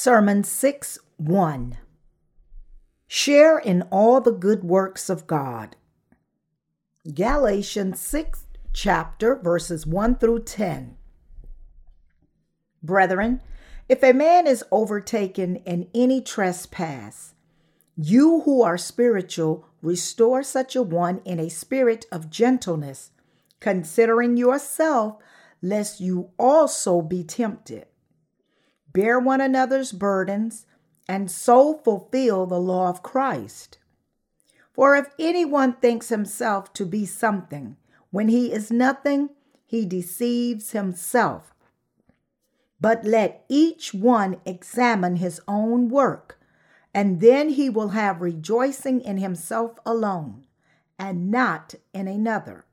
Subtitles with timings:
[0.00, 1.76] Sermon 6 1
[3.08, 5.74] Share in all the good works of God.
[7.12, 10.96] Galatians 6 chapter verses 1 through 10.
[12.80, 13.42] Brethren,
[13.88, 17.34] if a man is overtaken in any trespass,
[17.96, 23.10] you who are spiritual, restore such a one in a spirit of gentleness,
[23.58, 25.16] considering yourself,
[25.60, 27.86] lest you also be tempted.
[28.98, 30.66] Bear one another's burdens,
[31.06, 33.78] and so fulfill the law of Christ.
[34.72, 37.76] For if anyone thinks himself to be something,
[38.10, 39.30] when he is nothing,
[39.64, 41.54] he deceives himself.
[42.80, 46.40] But let each one examine his own work,
[46.92, 50.42] and then he will have rejoicing in himself alone,
[50.98, 52.64] and not in another.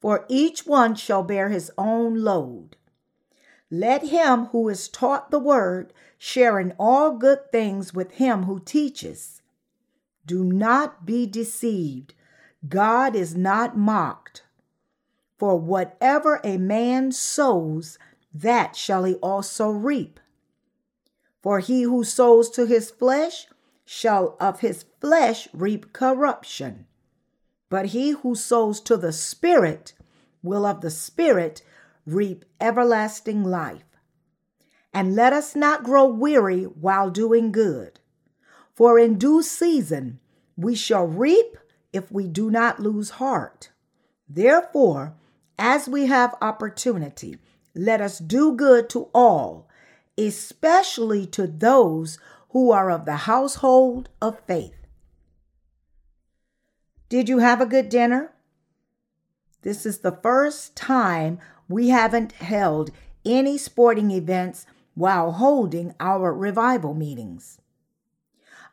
[0.00, 2.76] For each one shall bear his own load.
[3.70, 8.58] Let him who is taught the word share in all good things with him who
[8.58, 9.42] teaches.
[10.26, 12.14] Do not be deceived.
[12.68, 14.42] God is not mocked.
[15.38, 17.98] For whatever a man sows,
[18.34, 20.20] that shall he also reap.
[21.42, 23.46] For he who sows to his flesh
[23.84, 26.86] shall of his flesh reap corruption.
[27.68, 29.94] But he who sows to the Spirit
[30.42, 31.62] will of the Spirit
[32.12, 33.84] reap everlasting life.
[34.92, 38.00] And let us not grow weary while doing good.
[38.74, 40.20] For in due season
[40.56, 41.56] we shall reap
[41.92, 43.70] if we do not lose heart.
[44.28, 45.14] Therefore,
[45.58, 47.38] as we have opportunity,
[47.74, 49.68] let us do good to all,
[50.16, 52.18] especially to those
[52.50, 54.86] who are of the household of faith.
[57.08, 58.32] Did you have a good dinner?
[59.62, 61.38] This is the first time
[61.70, 62.90] we haven't held
[63.24, 67.60] any sporting events while holding our revival meetings.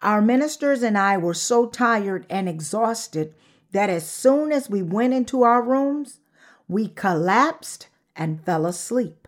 [0.01, 3.35] Our ministers and I were so tired and exhausted
[3.71, 6.21] that as soon as we went into our rooms,
[6.67, 9.27] we collapsed and fell asleep.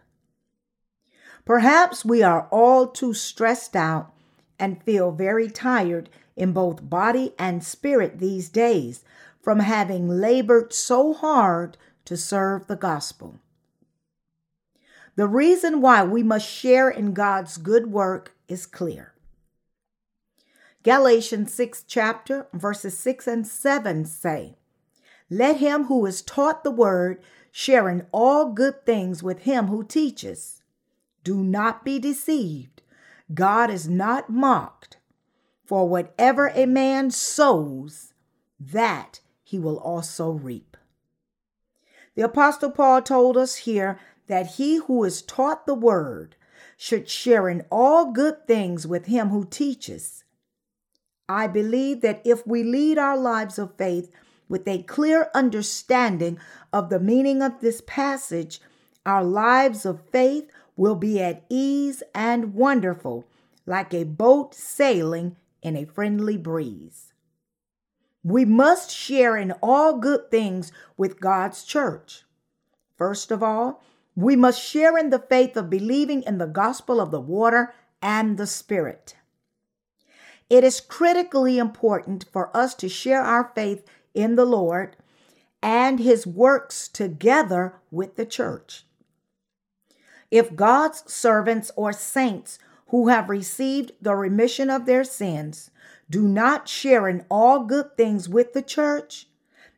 [1.46, 4.12] Perhaps we are all too stressed out
[4.57, 9.03] and feel very tired in both body and spirit these days
[9.44, 13.36] from having labored so hard to serve the gospel.
[15.19, 19.16] The reason why we must share in God's good work is clear.
[20.81, 24.56] Galatians 6 chapter verses 6 and 7 say,
[25.30, 27.22] Let him who is taught the word
[27.52, 30.63] share in all good things with him who teaches.
[31.25, 32.81] Do not be deceived.
[33.34, 35.00] God is not mocked.
[35.66, 38.13] For whatever a man sows,
[38.57, 40.78] that he will also reap.
[42.16, 44.00] The Apostle Paul told us here
[44.30, 46.36] that he who is taught the word
[46.78, 50.24] should share in all good things with him who teaches.
[51.28, 54.10] I believe that if we lead our lives of faith
[54.48, 56.40] with a clear understanding
[56.72, 58.62] of the meaning of this passage,
[59.06, 63.26] our lives of faith will be at ease and wonderful,
[63.66, 67.14] like a boat sailing in a friendly breeze.
[68.24, 72.24] We must share in all good things with God's church.
[72.96, 73.82] First of all,
[74.22, 78.38] we must share in the faith of believing in the gospel of the water and
[78.38, 79.16] the Spirit.
[80.50, 84.97] It is critically important for us to share our faith in the Lord
[85.62, 88.85] and his works together with the church.
[90.30, 95.72] If God's servants or saints who have received the remission of their sins
[96.09, 99.28] do not share in all good things with the church,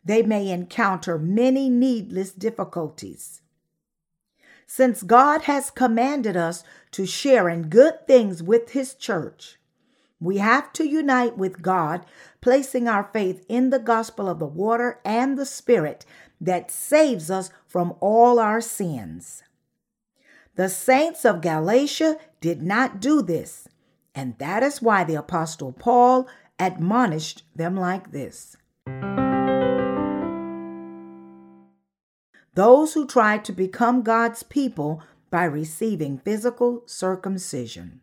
[0.03, 3.40] they may encounter many needless difficulties.
[4.73, 9.59] Since God has commanded us to share in good things with His church,
[10.17, 12.05] we have to unite with God,
[12.39, 16.05] placing our faith in the gospel of the water and the Spirit
[16.39, 19.43] that saves us from all our sins.
[20.55, 23.67] The saints of Galatia did not do this.
[24.15, 28.55] And that is why the Apostle Paul admonished them like this
[32.53, 38.01] Those who try to become God's people by receiving physical circumcision.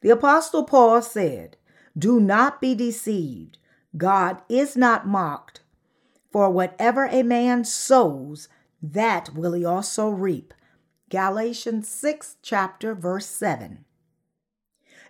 [0.00, 1.56] The Apostle Paul said,
[1.96, 3.58] Do not be deceived.
[3.96, 5.60] God is not mocked.
[6.30, 8.48] For whatever a man sows,
[8.82, 10.54] that will he also reap.
[11.10, 13.84] Galatians 6, chapter, verse 7.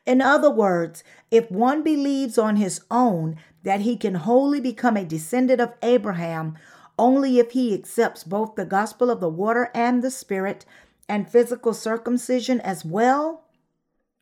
[0.05, 5.05] In other words, if one believes on his own that he can wholly become a
[5.05, 6.59] descendant of Abraham
[6.99, 10.65] only if he accepts both the gospel of the water and the spirit
[11.09, 13.45] and physical circumcision as well,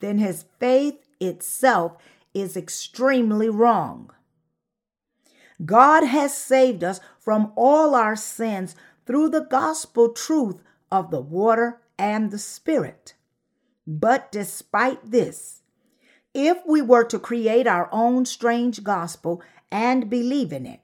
[0.01, 1.97] then his faith itself
[2.35, 4.11] is extremely wrong.
[5.65, 8.75] God has saved us from all our sins
[9.07, 13.15] through the gospel truth of the water and the Spirit.
[13.87, 15.63] But despite this,
[16.33, 20.81] if we were to create our own strange gospel and believe in it,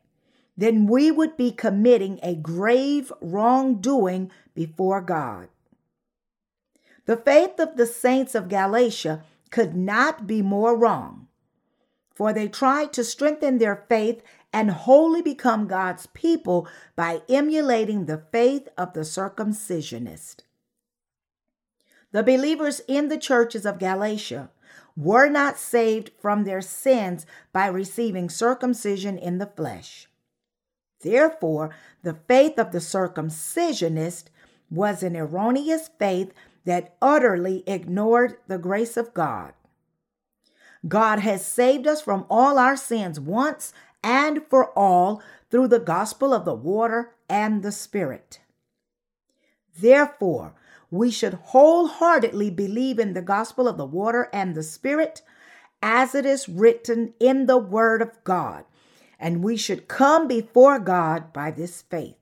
[0.56, 5.48] then we would be committing a grave wrongdoing before God.
[7.04, 11.28] The faith of the saints of Galatia could not be more wrong,
[12.14, 14.22] for they tried to strengthen their faith
[14.52, 16.66] and wholly become God's people
[16.96, 20.36] by emulating the faith of the circumcisionist.
[22.12, 24.50] The believers in the churches of Galatia
[24.96, 30.08] were not saved from their sins by receiving circumcision in the flesh.
[31.00, 31.70] Therefore,
[32.02, 34.24] the faith of the circumcisionist
[34.70, 36.32] was an erroneous faith
[36.64, 39.52] that utterly ignored the grace of God.
[40.88, 43.72] God has saved us from all our sins once
[44.02, 48.40] and for all through the gospel of the water and the Spirit.
[49.78, 50.54] Therefore,
[50.90, 55.22] we should wholeheartedly believe in the gospel of the water and the Spirit
[55.82, 58.64] as it is written in the Word of God,
[59.18, 62.16] and we should come before God by this faith.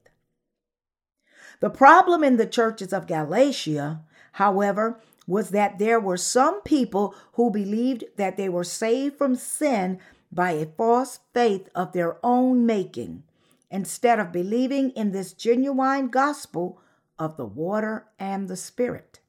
[1.61, 4.03] The problem in the churches of Galatia,
[4.33, 9.99] however, was that there were some people who believed that they were saved from sin
[10.31, 13.23] by a false faith of their own making,
[13.71, 16.81] instead of believing in this genuine gospel
[17.19, 19.21] of the water and the Spirit.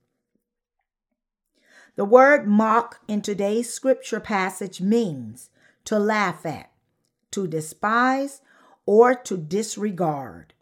[1.95, 5.49] The word mock in today's scripture passage means
[5.85, 6.69] to laugh at,
[7.35, 8.41] to despise,
[8.85, 10.53] or to disregard.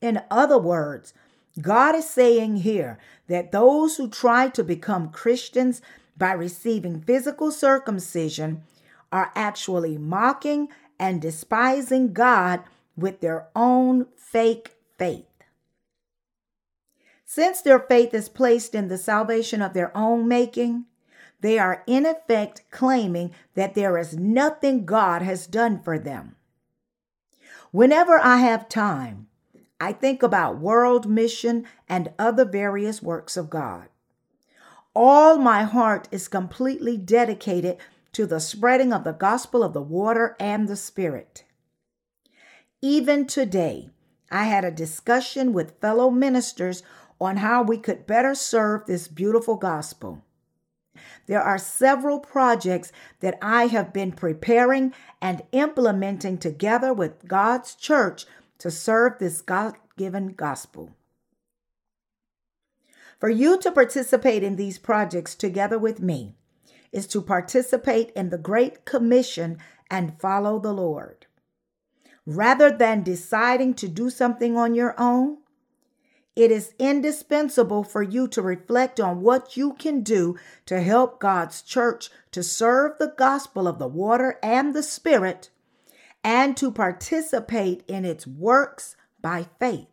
[0.00, 1.14] In other words,
[1.60, 2.98] God is saying here
[3.28, 5.80] that those who try to become Christians
[6.16, 8.62] by receiving physical circumcision
[9.10, 10.68] are actually mocking
[10.98, 12.62] and despising God
[12.96, 15.26] with their own fake faith.
[17.24, 20.84] Since their faith is placed in the salvation of their own making,
[21.44, 26.36] they are in effect claiming that there is nothing God has done for them.
[27.70, 29.26] Whenever I have time,
[29.78, 33.88] I think about world mission and other various works of God.
[34.96, 37.76] All my heart is completely dedicated
[38.12, 41.44] to the spreading of the gospel of the water and the Spirit.
[42.80, 43.90] Even today,
[44.30, 46.82] I had a discussion with fellow ministers
[47.20, 50.22] on how we could better serve this beautiful gospel.
[51.26, 54.92] There are several projects that I have been preparing
[55.22, 58.26] and implementing together with God's church
[58.58, 60.94] to serve this God given gospel.
[63.18, 66.34] For you to participate in these projects together with me
[66.92, 69.58] is to participate in the Great Commission
[69.90, 71.26] and follow the Lord.
[72.26, 75.38] Rather than deciding to do something on your own,
[76.36, 80.36] it is indispensable for you to reflect on what you can do
[80.66, 85.50] to help God's church to serve the gospel of the water and the Spirit
[86.24, 89.86] and to participate in its works by faith.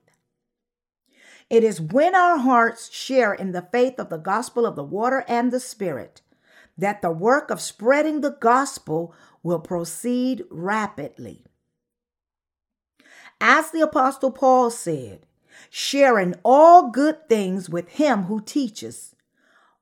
[1.49, 5.23] It is when our hearts share in the faith of the gospel of the water
[5.27, 6.21] and the Spirit
[6.77, 11.43] that the work of spreading the gospel will proceed rapidly.
[13.39, 15.27] As the Apostle Paul said,
[15.69, 19.15] sharing all good things with him who teaches.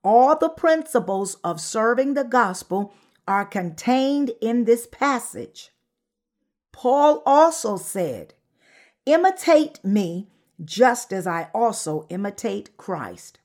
[0.04, 2.94] All the principles of serving the gospel
[3.28, 5.72] are contained in this passage.
[6.72, 8.34] Paul also said,
[9.06, 10.28] Imitate me
[10.64, 13.40] just as I also imitate Christ.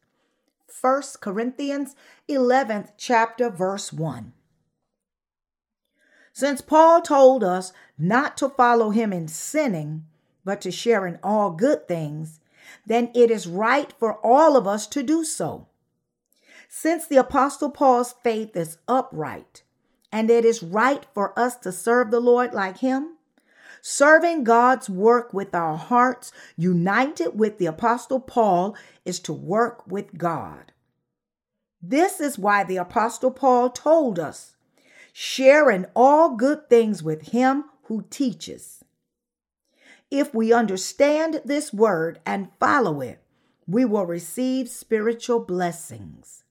[0.80, 1.94] 1 Corinthians
[2.28, 4.32] 11th chapter verse 1.
[6.32, 10.04] Since Paul told us not to follow him in sinning,
[10.44, 12.40] but to share in all good things,
[12.86, 15.66] then it is right for all of us to do so.
[16.68, 19.62] Since the Apostle Paul's faith is upright,
[20.12, 23.16] and it is right for us to serve the Lord like him,
[23.80, 30.16] serving God's work with our hearts united with the Apostle Paul is to work with
[30.16, 30.72] God.
[31.82, 34.56] This is why the Apostle Paul told us,
[35.12, 38.83] share in all good things with him who teaches.
[40.16, 43.20] If we understand this word and follow it,
[43.66, 46.44] we will receive spiritual blessings.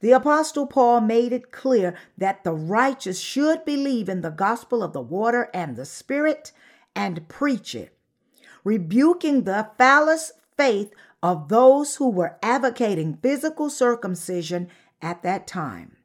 [0.00, 4.94] The Apostle Paul made it clear that the righteous should believe in the gospel of
[4.94, 6.50] the water and the Spirit
[6.96, 7.94] and preach it,
[8.64, 14.70] rebuking the false faith of those who were advocating physical circumcision
[15.02, 15.98] at that time.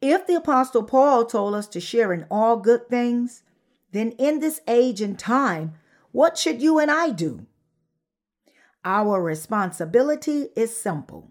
[0.00, 3.42] If the Apostle Paul told us to share in all good things,
[3.92, 5.74] then in this age and time,
[6.12, 7.46] what should you and I do?
[8.84, 11.30] Our responsibility is simple.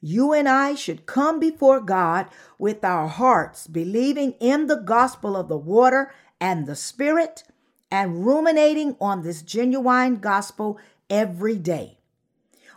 [0.00, 2.26] You and I should come before God
[2.58, 7.44] with our hearts, believing in the gospel of the water and the Spirit,
[7.90, 10.78] and ruminating on this genuine gospel
[11.08, 11.98] every day.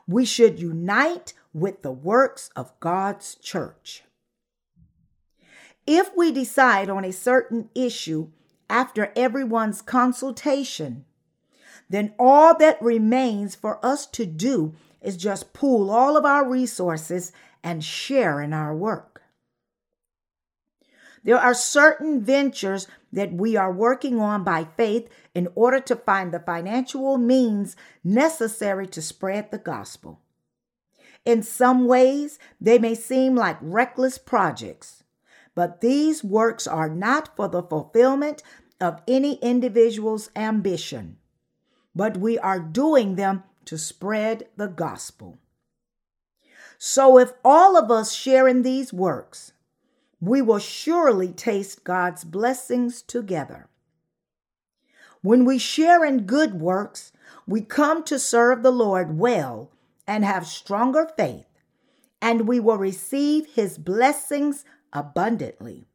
[0.07, 4.03] We should unite with the works of God's church.
[5.85, 8.29] If we decide on a certain issue
[8.69, 11.05] after everyone's consultation,
[11.89, 17.31] then all that remains for us to do is just pool all of our resources
[17.63, 19.21] and share in our work.
[21.23, 26.31] There are certain ventures that we are working on by faith in order to find
[26.31, 30.21] the financial means necessary to spread the gospel.
[31.25, 34.98] In some ways, they may seem like reckless projects,
[35.59, 38.41] but these works are not for the fulfillment
[38.79, 41.17] of any individual's ambition,
[41.93, 45.37] but we are doing them to spread the gospel.
[46.77, 49.51] So, if all of us share in these works,
[50.21, 53.67] we will surely taste God's blessings together.
[55.21, 57.11] When we share in good works,
[57.45, 59.73] we come to serve the Lord well
[60.07, 61.47] and have stronger faith,
[62.21, 64.63] and we will receive his blessings
[64.93, 65.87] abundantly.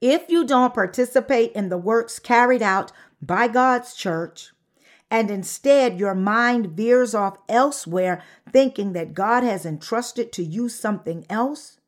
[0.00, 4.52] If you don't participate in the works carried out by God's church,
[5.10, 11.24] and instead your mind veers off elsewhere, thinking that God has entrusted to you something
[11.28, 11.78] else,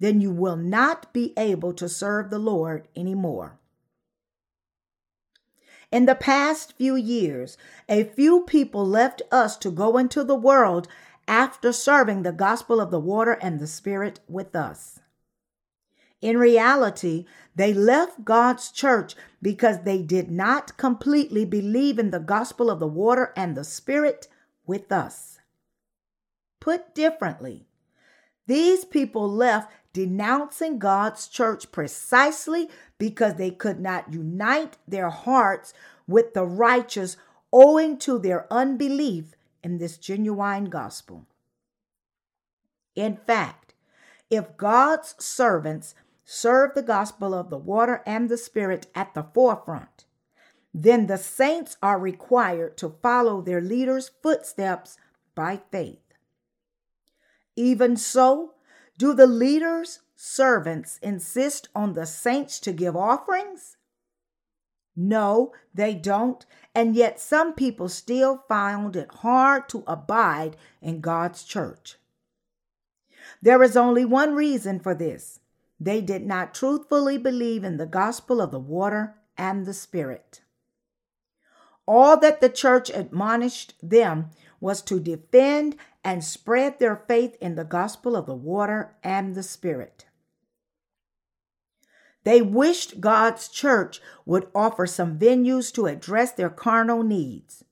[0.00, 3.58] then you will not be able to serve the Lord anymore.
[5.92, 7.56] In the past few years,
[7.88, 10.88] a few people left us to go into the world
[11.26, 15.00] after serving the gospel of the water and the Spirit with us.
[16.20, 22.70] In reality, they left God's church because they did not completely believe in the gospel
[22.70, 24.28] of the water and the Spirit
[24.66, 25.38] with us.
[26.60, 27.66] Put differently,
[28.46, 35.74] these people left denouncing God's church precisely because they could not unite their hearts
[36.06, 37.16] with the righteous
[37.52, 41.26] owing to their unbelief in this genuine gospel.
[42.94, 43.74] In fact,
[44.30, 45.94] if God's servants
[46.24, 50.04] serve the gospel of the water and the spirit at the forefront,
[50.72, 54.96] then the saints are required to follow their leaders' footsteps
[55.34, 56.00] by faith.
[57.56, 58.54] Even so,
[58.98, 63.76] do the leaders' servants insist on the saints to give offerings?
[64.96, 66.44] No, they don't.
[66.74, 71.96] And yet, some people still found it hard to abide in God's church.
[73.42, 75.40] There is only one reason for this
[75.80, 80.40] they did not truthfully believe in the gospel of the water and the Spirit.
[81.86, 87.64] All that the church admonished them was to defend and spread their faith in the
[87.64, 90.06] gospel of the water and the Spirit.
[92.24, 97.64] They wished God's church would offer some venues to address their carnal needs,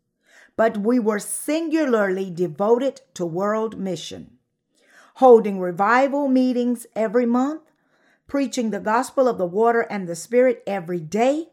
[0.57, 4.39] but we were singularly devoted to world mission,
[5.15, 7.63] holding revival meetings every month,
[8.27, 11.49] preaching the gospel of the water and the Spirit every day,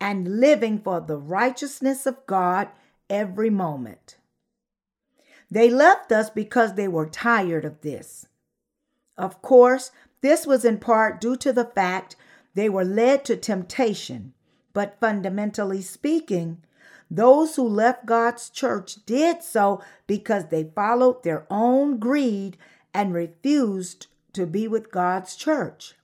[0.00, 2.68] and living for the righteousness of God
[3.08, 4.16] every moment.
[5.50, 8.26] They left us because they were tired of this.
[9.16, 9.90] Of course,
[10.20, 12.16] this was in part due to the fact
[12.54, 14.32] they were led to temptation,
[14.72, 16.58] but fundamentally speaking,
[17.10, 22.56] those who left God's church did so because they followed their own greed
[22.94, 25.94] and refused to be with God's church.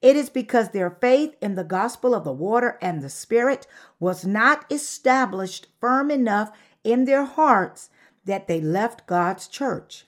[0.00, 3.66] It is because their faith in the gospel of the water and the Spirit
[3.98, 6.52] was not established firm enough
[6.84, 7.90] in their hearts
[8.24, 10.06] that they left God's church.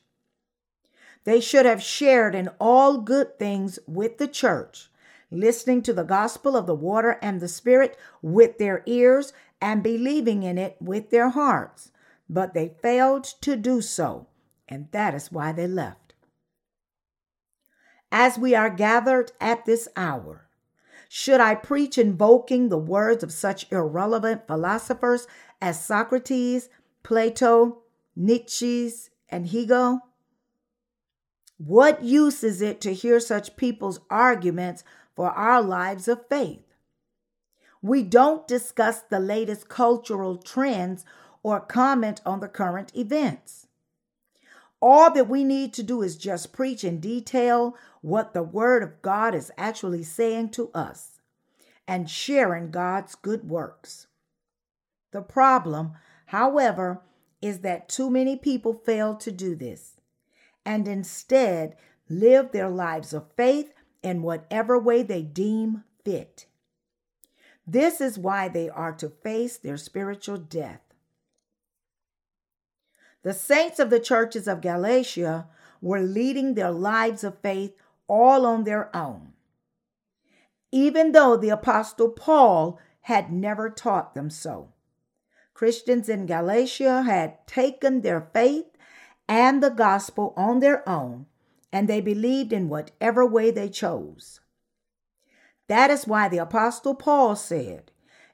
[1.25, 4.90] They should have shared in all good things with the church,
[5.31, 10.43] listening to the gospel of the water and the Spirit with their ears and believing
[10.43, 11.93] in it with their hearts.
[12.29, 14.29] But they failed to do so,
[14.69, 16.15] and that is why they left.
[18.13, 20.49] As we are gathered at this hour,
[21.09, 25.27] should I preach invoking the words of such irrelevant philosophers
[25.61, 26.69] as Socrates,
[27.03, 27.83] Plato,
[28.15, 28.93] Nietzsche,
[29.29, 30.01] and Hegel?
[31.59, 34.83] What use is it to hear such people's arguments
[35.15, 36.65] for our lives of faith?
[37.83, 41.05] We don't discuss the latest cultural trends
[41.43, 43.67] or comment on the current events.
[44.83, 49.03] All that we need to do is just preach in detail what the Word of
[49.03, 51.21] God is actually saying to us
[51.87, 54.07] and sharing God's good works.
[55.13, 55.93] The problem,
[56.27, 57.03] however,
[57.43, 60.01] is that too many people fail to do this
[60.65, 61.77] and instead
[62.09, 66.47] live their lives of faith in whatever way they deem fit.
[67.67, 70.81] This is why they are to face their spiritual death.
[73.23, 75.47] The saints of the churches of Galatia
[75.81, 77.75] were leading their lives of faith
[78.09, 79.35] all on their own,
[80.73, 84.73] even though the Apostle Paul had never taught them so.
[85.55, 88.67] Christians in Galatia had taken their faith
[89.29, 91.27] and the gospel on their own,
[91.73, 94.41] and they believed in whatever way they chose.
[95.69, 97.93] That is why the Apostle Paul said,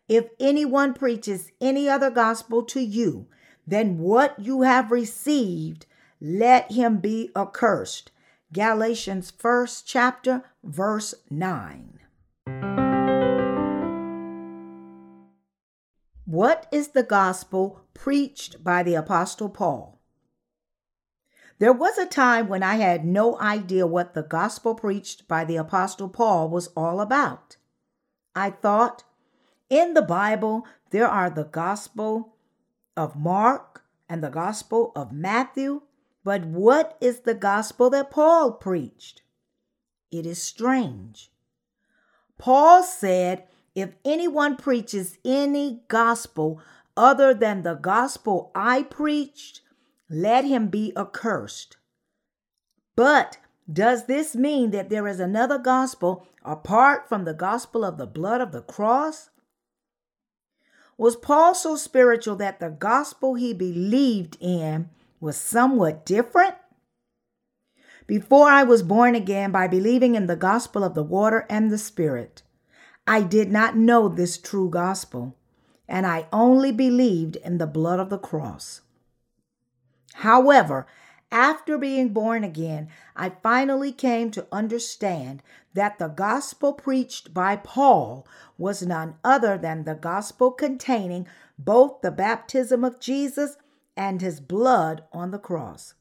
[0.09, 3.26] If anyone preaches any other gospel to you
[3.66, 5.87] than what you have received,
[6.21, 8.11] let him be accursed.
[8.52, 11.99] Galatians 1st chapter, verse 9.
[16.25, 19.95] What is the gospel preached by the Apostle Paul?
[21.58, 25.56] There was a time when I had no idea what the gospel preached by the
[25.56, 27.56] Apostle Paul was all about.
[28.34, 29.04] I thought,
[29.70, 32.34] in the Bible, there are the gospel
[32.96, 35.82] of Mark and the gospel of Matthew,
[36.22, 39.22] but what is the gospel that Paul preached?
[40.10, 41.30] It is strange.
[42.38, 43.44] Paul said,
[43.75, 46.60] if anyone preaches any gospel
[46.96, 49.62] other than the gospel I preached,
[50.08, 51.76] let him be accursed.
[52.94, 53.38] But
[53.70, 58.40] does this mean that there is another gospel apart from the gospel of the blood
[58.40, 59.31] of the cross?
[60.96, 64.88] Was Paul so spiritual that the gospel he believed in
[65.20, 66.54] was somewhat different?
[68.07, 71.78] Before I was born again by believing in the gospel of the water and the
[71.78, 72.42] spirit,
[73.07, 75.37] I did not know this true gospel,
[75.88, 78.83] and I only believed in the blood of the cross.
[80.20, 80.87] However,
[81.31, 85.42] after being born again, I finally came to understand
[85.74, 88.26] that the gospel preached by Paul
[88.57, 91.26] was none other than the gospel containing
[91.59, 93.59] both the baptism of Jesus
[93.94, 95.92] and his blood on the cross.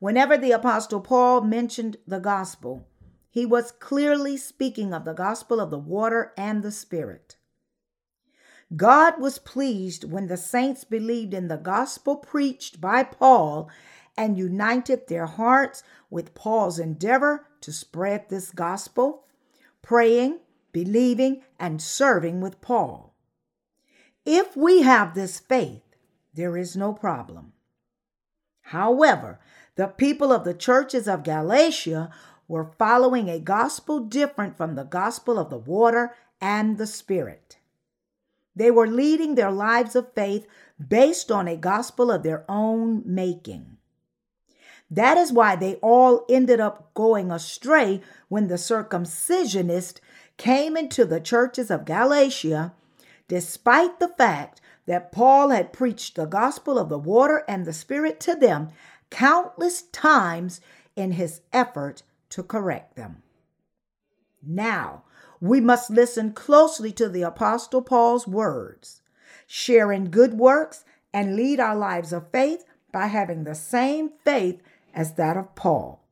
[0.00, 2.88] Whenever the Apostle Paul mentioned the gospel,
[3.30, 7.36] he was clearly speaking of the gospel of the water and the Spirit.
[8.76, 13.70] God was pleased when the saints believed in the gospel preached by Paul
[14.16, 19.24] and united their hearts with Paul's endeavor to spread this gospel,
[19.82, 20.40] praying,
[20.72, 23.14] believing, and serving with Paul.
[24.24, 25.82] If we have this faith,
[26.32, 27.52] there is no problem.
[28.62, 29.40] However,
[29.76, 32.10] the people of the churches of Galatia
[32.48, 37.58] were following a gospel different from the gospel of the water and the Spirit.
[38.56, 40.46] They were leading their lives of faith
[40.88, 43.78] based on a gospel of their own making.
[44.90, 49.98] That is why they all ended up going astray when the circumcisionist
[50.36, 52.74] came into the churches of Galatia,
[53.26, 58.20] despite the fact that Paul had preached the gospel of the water and the Spirit
[58.20, 58.70] to them
[59.10, 60.60] countless times
[60.94, 63.22] in his effort to correct them.
[64.42, 65.04] Now,
[65.44, 69.02] we must listen closely to the Apostle Paul's words,
[69.46, 74.62] share in good works, and lead our lives of faith by having the same faith
[74.94, 76.02] as that of Paul.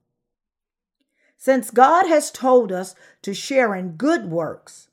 [1.38, 4.88] Since God has told us to share in good works,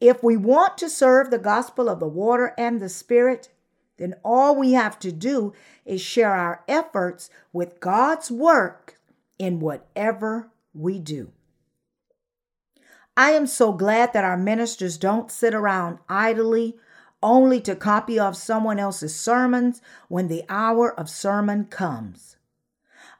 [0.00, 3.50] if we want to serve the gospel of the water and the Spirit,
[3.98, 5.52] then all we have to do
[5.84, 8.98] is share our efforts with God's work
[9.38, 11.32] in whatever we do.
[13.18, 16.76] I am so glad that our ministers don't sit around idly
[17.20, 22.36] only to copy off someone else's sermons when the hour of sermon comes.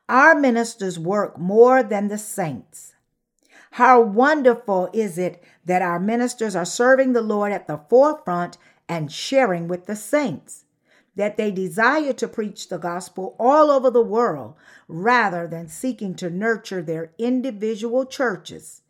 [0.09, 2.95] Our ministers work more than the saints.
[3.73, 8.57] How wonderful is it that our ministers are serving the Lord at the forefront
[8.89, 10.65] and sharing with the saints,
[11.17, 14.55] that they desire to preach the gospel all over the world
[14.87, 18.83] rather than seeking to nurture their individual churches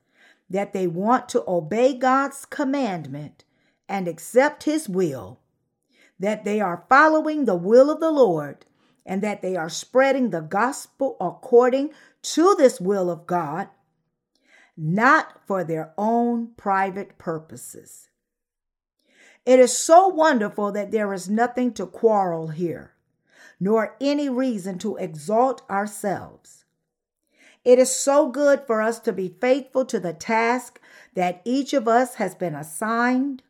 [0.50, 3.44] that they want to obey God's commandment
[3.88, 5.40] and accept His will,
[6.18, 8.66] that they are following the will of the Lord,
[9.06, 11.90] and that they are spreading the gospel according
[12.22, 13.68] to this will of God.
[14.80, 18.08] not for their own private purposes.
[19.44, 22.92] It is so wonderful that there is nothing to quarrel here,
[23.58, 26.64] nor any reason to exalt ourselves.
[27.68, 30.80] It is so good for us to be faithful to the task
[31.12, 33.42] that each of us has been assigned,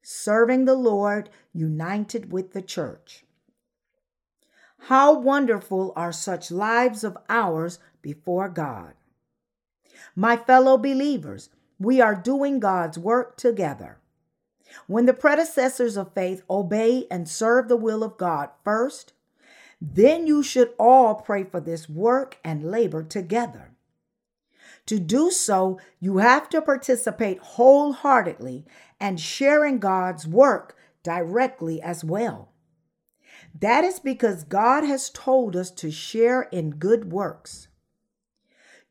[0.00, 3.24] serving the Lord united with the church.
[4.82, 8.94] How wonderful are such lives of ours before God.
[10.14, 13.98] My fellow believers, we are doing God's work together.
[14.86, 19.14] When the predecessors of faith obey and serve the will of God first,
[19.80, 23.72] then you should all pray for this work and labor together.
[24.86, 28.64] To do so, you have to participate wholeheartedly
[28.98, 32.52] and share in God's work directly as well.
[33.58, 37.68] That is because God has told us to share in good works.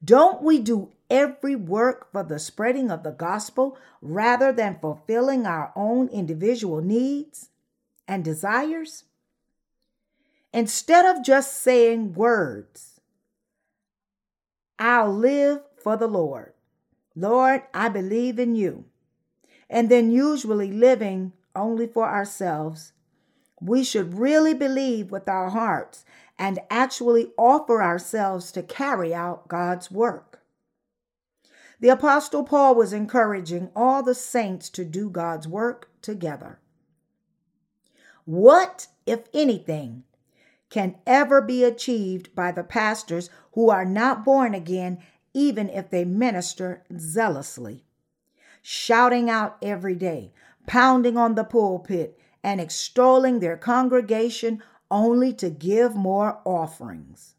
[0.04, 5.72] Don't we do every work for the spreading of the gospel rather than fulfilling our
[5.76, 7.50] own individual needs
[8.08, 9.06] and desires?
[10.58, 13.00] Instead of just saying words,
[14.80, 16.54] I'll live for the Lord.
[17.16, 18.86] Lord, I believe in you.
[19.70, 22.94] And then usually living only for ourselves,
[23.62, 26.04] we should really believe with our hearts
[26.40, 30.40] and actually offer ourselves to carry out God's work.
[31.80, 36.58] The Apostle Paul was encouraging all the saints to do God's work together.
[38.26, 40.04] What, if anything,
[40.70, 45.00] can ever be achieved by the pastors who are not born again,
[45.34, 47.86] even if they minister zealously?
[48.62, 50.34] Shouting out every day,
[50.66, 57.36] pounding on the pulpit, and extolling their congregation only to give more offerings.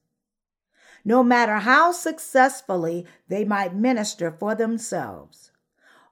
[1.05, 5.51] No matter how successfully they might minister for themselves,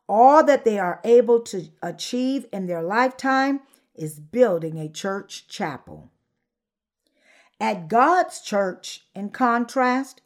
[0.09, 3.61] all that they are able to achieve in their lifetime
[3.94, 6.11] is building a church chapel.
[7.60, 10.20] At God's church, in contrast,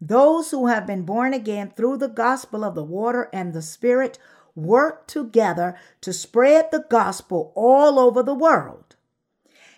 [0.00, 4.18] those who have been born again through the gospel of the water and the Spirit
[4.54, 8.96] work together to spread the gospel all over the world.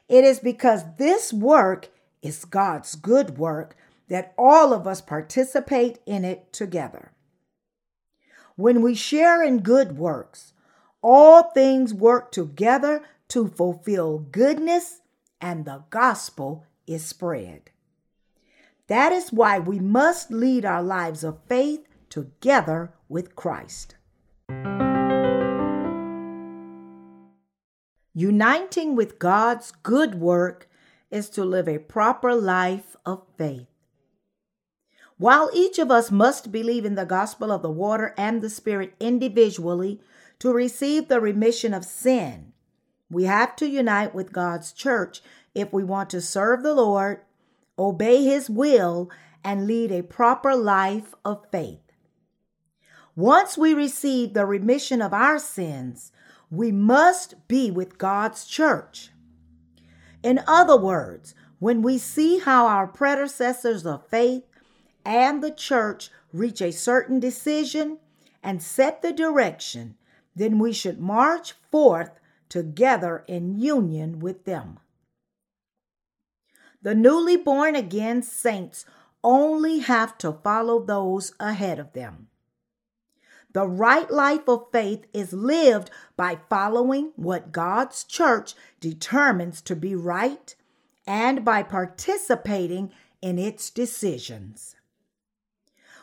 [0.08, 1.88] It is because this work
[2.22, 3.76] is God's good work
[4.08, 7.12] that all of us participate in it together.
[8.56, 10.52] When we share in good works,
[11.02, 15.00] all things work together to fulfill goodness,
[15.40, 17.70] and the gospel is spread.
[18.88, 23.96] That is why we must lead our lives of faith together with Christ.
[28.14, 30.68] Uniting with God's good work
[31.10, 33.68] is to live a proper life of faith.
[35.18, 38.94] While each of us must believe in the gospel of the water and the Spirit
[38.98, 40.00] individually
[40.38, 42.52] to receive the remission of sin,
[43.10, 45.22] we have to unite with God's church
[45.58, 47.20] if we want to serve the Lord,
[47.78, 49.10] obey His will,
[49.44, 51.80] and lead a proper life of faith.
[53.16, 56.12] Once we receive the remission of our sins,
[56.50, 59.10] we must be with God's church.
[60.22, 64.44] In other words, when we see how our predecessors of faith
[65.04, 67.98] and the church reach a certain decision
[68.42, 69.96] and set the direction,
[70.36, 74.78] then we should march forth together in union with them.
[76.82, 78.84] The newly born again saints
[79.24, 82.28] only have to follow those ahead of them.
[83.52, 89.94] The right life of faith is lived by following what God's church determines to be
[89.94, 90.54] right
[91.06, 94.76] and by participating in its decisions.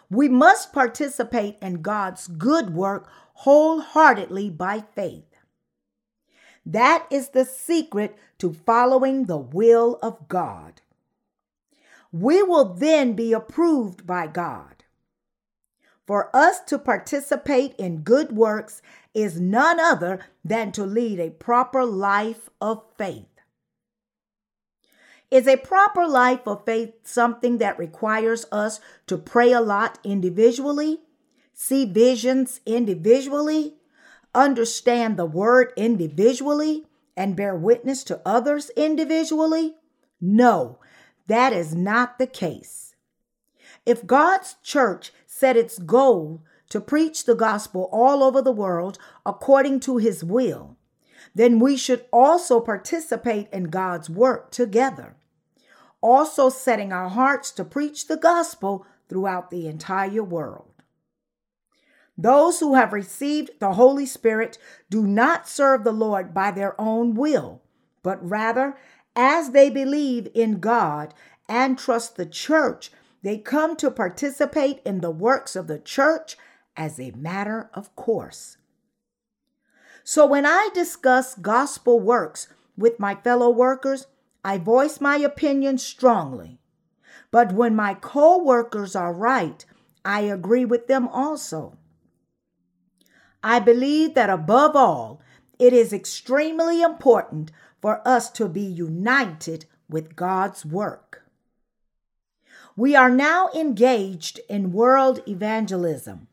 [0.10, 5.35] We must participate in God's good work wholeheartedly by faith.
[6.66, 10.82] That is the secret to following the will of God.
[12.12, 14.84] We will then be approved by God.
[16.08, 18.82] For us to participate in good works
[19.14, 23.26] is none other than to lead a proper life of faith.
[25.32, 31.02] Is a proper life of faith something that requires us to pray a lot individually,
[31.54, 33.75] see visions individually,
[34.36, 36.84] understand the word individually,
[37.18, 39.76] and bear witness to others individually?
[40.20, 40.80] No,
[41.28, 42.96] that is not the case.
[43.86, 49.80] If God's church set its goal to preach the gospel all over the world according
[49.82, 50.78] to his will,
[51.34, 55.16] then we should also participate in God's work together,
[56.02, 60.75] also setting our hearts to preach the gospel throughout the entire world.
[62.18, 64.58] Those who have received the Holy Spirit
[64.90, 67.62] do not serve the Lord by their own will,
[68.04, 68.78] but rather,
[69.16, 71.14] as they believe in God
[71.50, 76.38] and trust the church, they come to participate in the works of the church
[76.78, 78.58] as a matter of course.
[80.04, 82.48] So when I discuss gospel works
[82.78, 84.08] with my fellow workers,
[84.44, 86.60] I voice my opinion strongly.
[87.32, 89.66] But when my co workers are right,
[90.06, 91.78] I agree with them also.
[93.46, 95.22] I believe that above all,
[95.60, 101.28] it is extremely important for us to be united with God's work.
[102.76, 106.28] We are now engaged in world evangelism.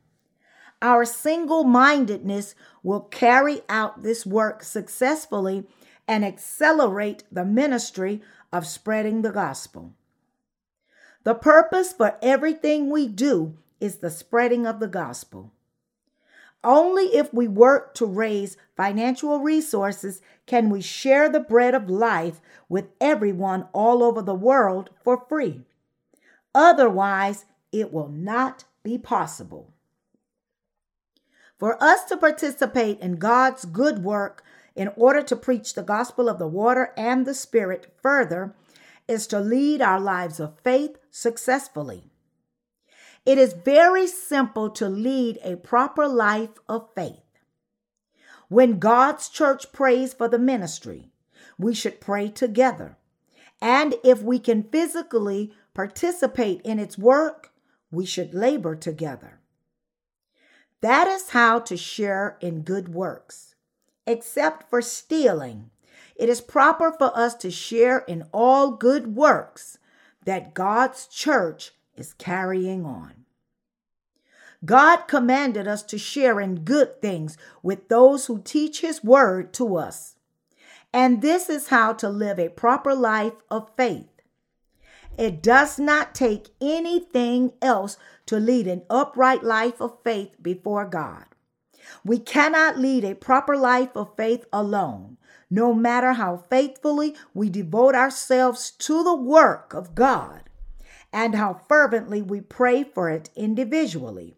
[0.80, 5.66] Our single mindedness will carry out this work successfully
[6.08, 9.92] and accelerate the ministry of spreading the gospel.
[11.24, 15.52] The purpose for everything we do is the spreading of the gospel.
[16.64, 22.40] Only if we work to raise financial resources can we share the bread of life
[22.68, 25.62] with everyone all over the world for free.
[26.54, 29.72] Otherwise, it will not be possible.
[31.58, 34.44] For us to participate in God's good work
[34.74, 38.54] in order to preach the gospel of the water and the spirit further
[39.08, 42.11] is to lead our lives of faith successfully.
[43.24, 47.20] It is very simple to lead a proper life of faith.
[48.48, 51.10] When God's church prays for the ministry,
[51.56, 52.98] we should pray together.
[53.60, 57.52] And if we can physically participate in its work,
[57.90, 59.38] we should labor together.
[60.80, 63.54] That is how to share in good works.
[64.04, 65.70] Except for stealing,
[66.16, 69.78] it is proper for us to share in all good works
[70.24, 73.22] that God's church is carrying on.
[74.64, 79.76] God commanded us to share in good things with those who teach His word to
[79.76, 80.16] us.
[80.92, 84.08] And this is how to live a proper life of faith.
[85.18, 91.24] It does not take anything else to lead an upright life of faith before God.
[92.04, 95.18] We cannot lead a proper life of faith alone,
[95.50, 100.48] no matter how faithfully we devote ourselves to the work of God
[101.12, 104.36] and how fervently we pray for it individually.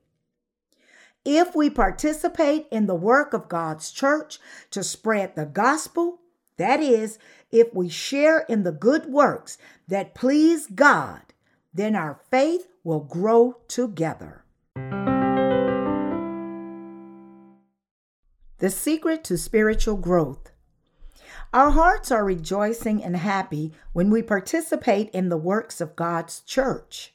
[1.25, 4.39] If we participate in the work of God's church
[4.71, 6.21] to spread the gospel,
[6.59, 7.19] that is,
[7.51, 9.57] if we share in the good works
[9.89, 11.23] that please God,
[11.73, 14.45] then our faith will grow together.
[18.59, 20.51] The secret to spiritual growth.
[21.55, 27.15] Our hearts are rejoicing and happy when we participate in the works of God's church.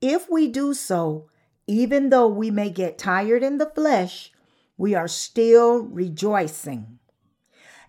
[0.00, 1.30] If we do so,
[1.68, 4.32] even though we may get tired in the flesh,
[4.76, 6.98] we are still rejoicing.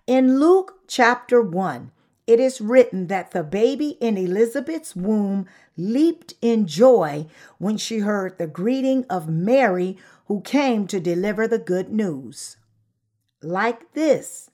[0.06, 1.92] In Luke chapter 1,
[2.28, 7.26] it is written that the baby in Elizabeth's womb leaped in joy
[7.58, 12.58] when she heard the greeting of Mary, who came to deliver the good news.
[13.42, 14.49] Like this,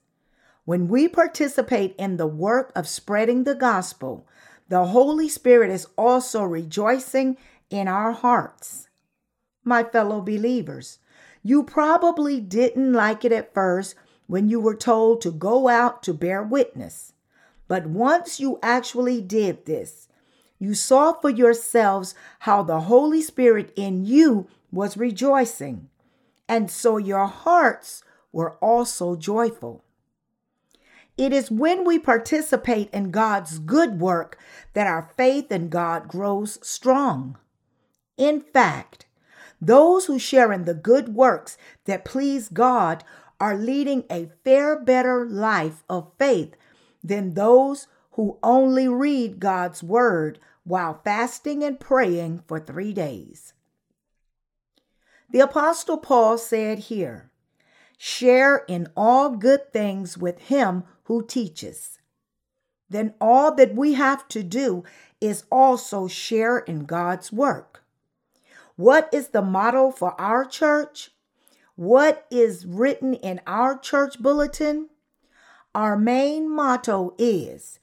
[0.66, 4.26] when we participate in the work of spreading the gospel,
[4.68, 7.36] the Holy Spirit is also rejoicing
[7.70, 8.88] in our hearts.
[9.62, 10.98] My fellow believers,
[11.44, 13.94] you probably didn't like it at first
[14.26, 17.12] when you were told to go out to bear witness.
[17.68, 20.08] But once you actually did this,
[20.58, 25.90] you saw for yourselves how the Holy Spirit in you was rejoicing,
[26.48, 28.02] and so your hearts
[28.32, 29.84] were also joyful.
[31.16, 34.38] It is when we participate in God's good work
[34.74, 37.38] that our faith in God grows strong.
[38.18, 39.06] In fact,
[39.60, 43.02] those who share in the good works that please God
[43.40, 46.54] are leading a fair better life of faith
[47.02, 53.54] than those who only read God's word while fasting and praying for three days.
[55.30, 57.30] The Apostle Paul said here,
[57.98, 61.98] share in all good things with him who teaches.
[62.88, 64.84] Then all that we have to do
[65.20, 67.82] is also share in God's work.
[68.76, 71.10] What is the motto for our church?
[71.74, 74.88] What is written in our church bulletin?
[75.74, 77.80] Our main motto is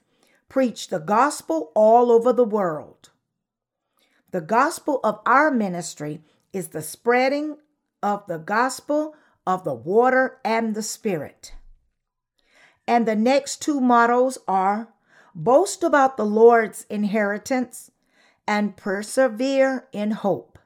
[0.49, 3.09] preach the gospel all over the world.
[4.31, 7.57] The gospel of our ministry is the spreading
[8.01, 9.15] of the gospel
[9.47, 11.53] of the water and the spirit.
[12.87, 14.89] And the next two mottos are
[15.33, 17.91] boast about the Lord's inheritance
[18.47, 20.59] and persevere in hope.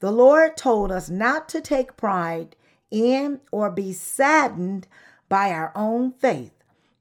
[0.00, 2.56] The Lord told us not to take pride
[2.90, 4.86] in or be saddened
[5.28, 6.52] by our own faith,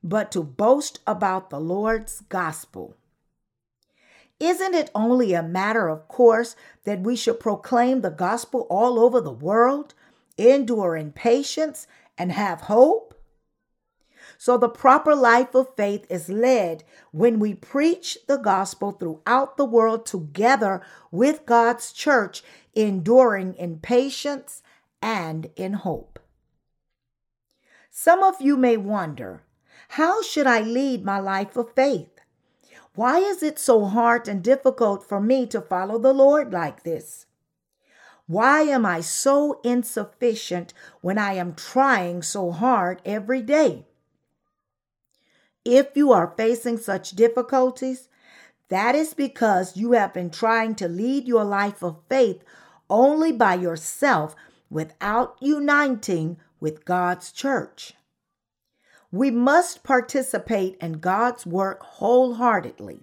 [0.04, 2.96] but to boast about the Lord's gospel.
[4.40, 9.22] Isn't it only a matter of course that we should proclaim the gospel all over
[9.22, 9.94] the world,
[10.38, 11.86] endure in patience,
[12.18, 13.11] and have hope?
[14.44, 19.66] So, the proper life of faith is led when we preach the gospel throughout the
[19.66, 22.42] world together with God's church,
[22.74, 24.64] enduring in patience
[25.00, 26.18] and in hope.
[27.92, 29.44] Some of you may wonder
[29.90, 32.10] how should I lead my life of faith?
[32.96, 37.28] Why is it so hard and difficult for me to follow the Lord like this?
[38.26, 43.86] Why am I so insufficient when I am trying so hard every day?
[45.63, 48.10] If you are facing such difficulties,
[48.69, 52.43] that is because you have been trying to lead your life of faith
[52.89, 54.36] only by yourself
[54.69, 57.93] without uniting with God's church.
[59.12, 63.02] We must participate in God's work wholeheartedly.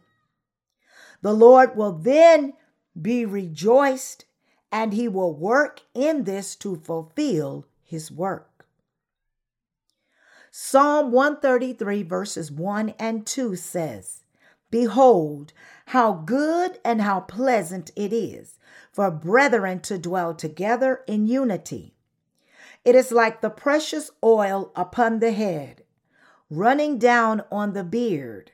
[1.20, 2.54] The Lord will then
[3.00, 4.24] be rejoiced
[4.72, 8.47] and he will work in this to fulfill his work.
[10.60, 14.24] Psalm 133, verses 1 and 2 says,
[14.72, 15.52] Behold,
[15.86, 18.58] how good and how pleasant it is
[18.90, 21.94] for brethren to dwell together in unity.
[22.84, 25.84] It is like the precious oil upon the head
[26.50, 28.50] running down on the beard,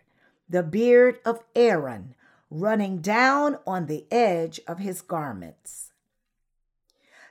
[0.46, 2.14] the beard of Aaron,
[2.50, 5.90] running down on the edge of his garments.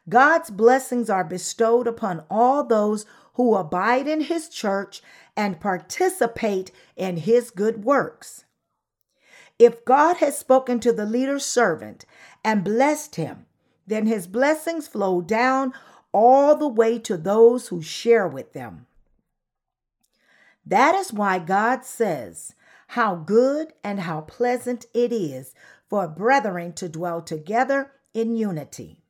[0.10, 5.02] God's blessings are bestowed upon all those who abide in his church
[5.36, 8.46] and participate in his good works.
[9.60, 12.06] If God has spoken to the leader's servant
[12.44, 13.46] and blessed him,
[13.86, 15.74] then his blessings flow down
[16.12, 18.86] all the way to those who share with them.
[20.66, 22.56] That is why God says,
[22.88, 25.54] How good and how pleasant it is
[25.90, 29.03] for brethren to dwell together in unity.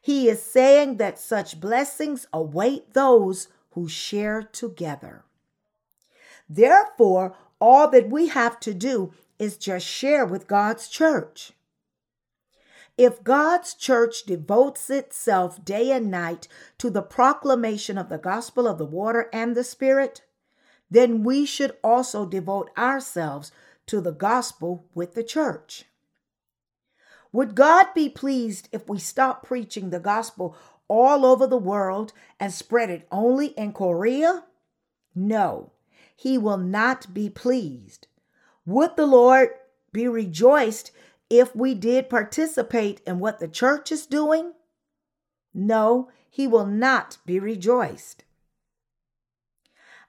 [0.00, 5.24] He is saying that such blessings await those who share together.
[6.48, 11.52] Therefore, all that we have to do is just share with God's church.
[12.98, 18.78] If God's church devotes itself day and night to the proclamation of the gospel of
[18.78, 20.22] the water and the spirit,
[20.90, 23.52] then we should also devote ourselves
[23.86, 25.84] to the gospel with the church.
[27.32, 30.56] Would God be pleased if we stop preaching the gospel
[30.88, 34.44] all over the world and spread it only in Korea?
[35.14, 35.72] No,
[36.16, 38.08] he will not be pleased.
[38.66, 39.50] Would the Lord
[39.92, 40.90] be rejoiced
[41.28, 44.52] if we did participate in what the church is doing?
[45.54, 48.24] No, he will not be rejoiced.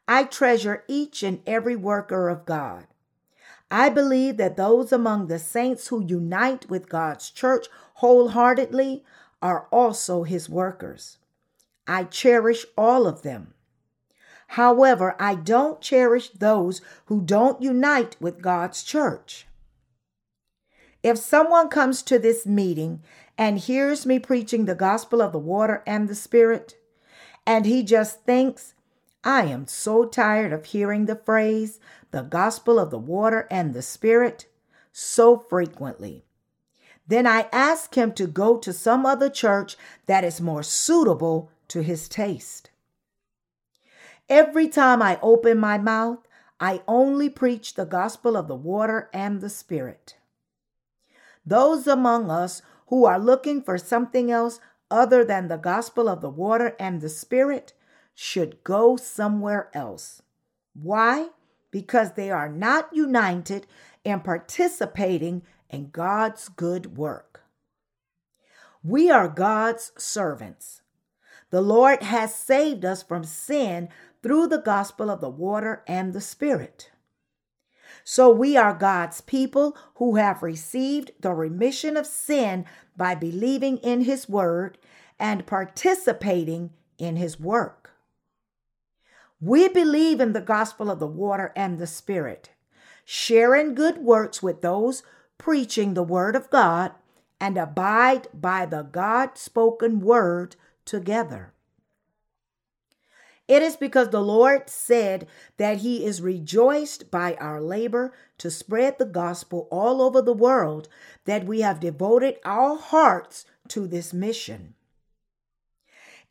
[0.07, 2.87] I treasure each and every worker of God.
[3.71, 9.05] I believe that those among the saints who unite with God's church wholeheartedly
[9.41, 11.17] are also his workers.
[11.87, 13.53] I cherish all of them.
[14.49, 19.47] However, I don't cherish those who don't unite with God's church.
[21.01, 23.01] If someone comes to this meeting
[23.37, 26.75] and hears me preaching the gospel of the water and the spirit,
[27.47, 28.73] and he just thinks
[29.23, 31.79] I am so tired of hearing the phrase,
[32.09, 34.47] the gospel of the water and the spirit,
[34.91, 36.25] so frequently.
[37.07, 41.83] Then I ask him to go to some other church that is more suitable to
[41.83, 42.71] his taste.
[44.27, 46.19] Every time I open my mouth,
[46.59, 50.15] I only preach the gospel of the water and the spirit.
[51.45, 56.29] Those among us who are looking for something else other than the gospel of the
[56.29, 57.73] water and the spirit
[58.21, 60.21] should go somewhere else.
[60.75, 61.29] Why?
[61.71, 63.65] Because they are not united
[64.05, 65.41] and participating
[65.71, 67.41] in God's good work.
[68.83, 70.83] We are God's servants.
[71.49, 73.89] The Lord has saved us from sin
[74.21, 76.91] through the gospel of the water and the Spirit.
[78.03, 82.65] So we are God's people who have received the remission of sin
[82.95, 84.77] by believing in His word
[85.19, 86.69] and participating
[86.99, 87.80] in His work.
[89.41, 92.51] We believe in the gospel of the water and the spirit,
[93.03, 95.01] sharing good works with those
[95.39, 96.91] preaching the word of God
[97.39, 101.53] and abide by the God spoken word together.
[103.47, 105.27] It is because the Lord said
[105.57, 110.87] that He is rejoiced by our labor to spread the gospel all over the world
[111.25, 114.75] that we have devoted our hearts to this mission.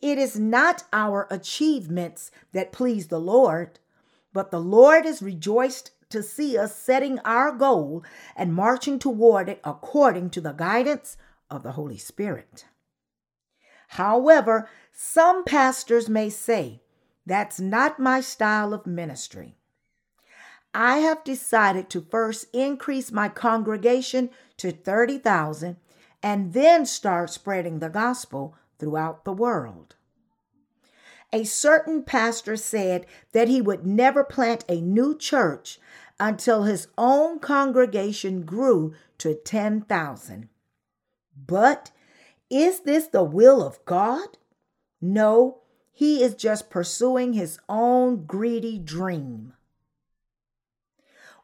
[0.01, 3.79] It is not our achievements that please the Lord,
[4.33, 8.03] but the Lord is rejoiced to see us setting our goal
[8.35, 11.17] and marching toward it according to the guidance
[11.51, 12.65] of the Holy Spirit.
[13.89, 16.81] However, some pastors may say,
[17.27, 19.57] That's not my style of ministry.
[20.73, 25.77] I have decided to first increase my congregation to 30,000
[26.23, 29.95] and then start spreading the gospel throughout the world.
[31.33, 35.79] A certain pastor said that he would never plant a new church
[36.19, 40.49] until his own congregation grew to 10,000.
[41.47, 41.93] But
[42.51, 44.39] is this the will of God?
[45.01, 45.61] No,
[45.93, 49.55] he is just pursuing his own greedy dream.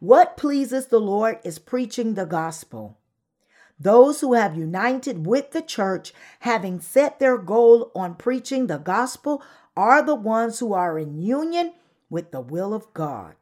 [0.01, 2.99] What pleases the Lord is preaching the gospel.
[3.79, 9.43] Those who have united with the church, having set their goal on preaching the gospel,
[9.77, 11.74] are the ones who are in union
[12.09, 13.35] with the will of God.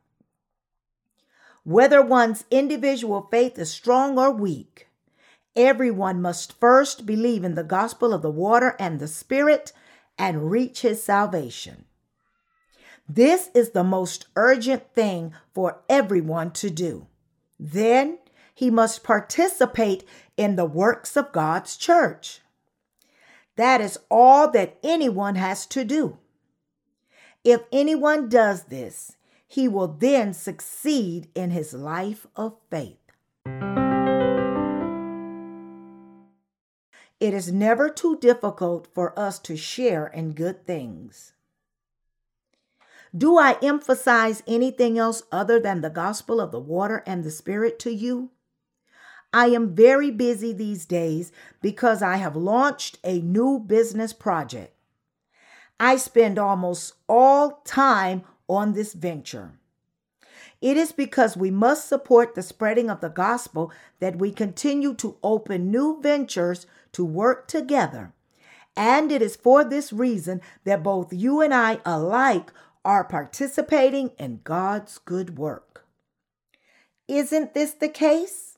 [1.63, 4.89] Whether one's individual faith is strong or weak,
[5.55, 9.73] everyone must first believe in the gospel of the water and the Spirit
[10.19, 11.85] and reach his salvation.
[13.09, 17.07] This is the most urgent thing for everyone to do.
[17.59, 18.19] Then
[18.55, 20.05] he must participate
[20.37, 22.41] in the works of God's church.
[23.57, 26.19] That is all that anyone has to do.
[27.43, 32.99] If anyone does this, he will then succeed in his life of faith.
[37.21, 41.33] It is never too difficult for us to share in good things.
[43.17, 47.79] Do I emphasize anything else other than the gospel of the water and the spirit
[47.81, 48.31] to you?
[49.35, 54.73] I am very busy these days because I have launched a new business project.
[55.81, 59.59] I spend almost all time on this venture.
[60.61, 65.17] It is because we must support the spreading of the gospel that we continue to
[65.25, 68.13] open new ventures to work together.
[68.77, 72.53] And it is for this reason that both you and I alike
[72.85, 75.87] are participating in God's good work.
[77.09, 78.54] Isn't this the case?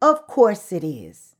[0.00, 1.34] Of course it is.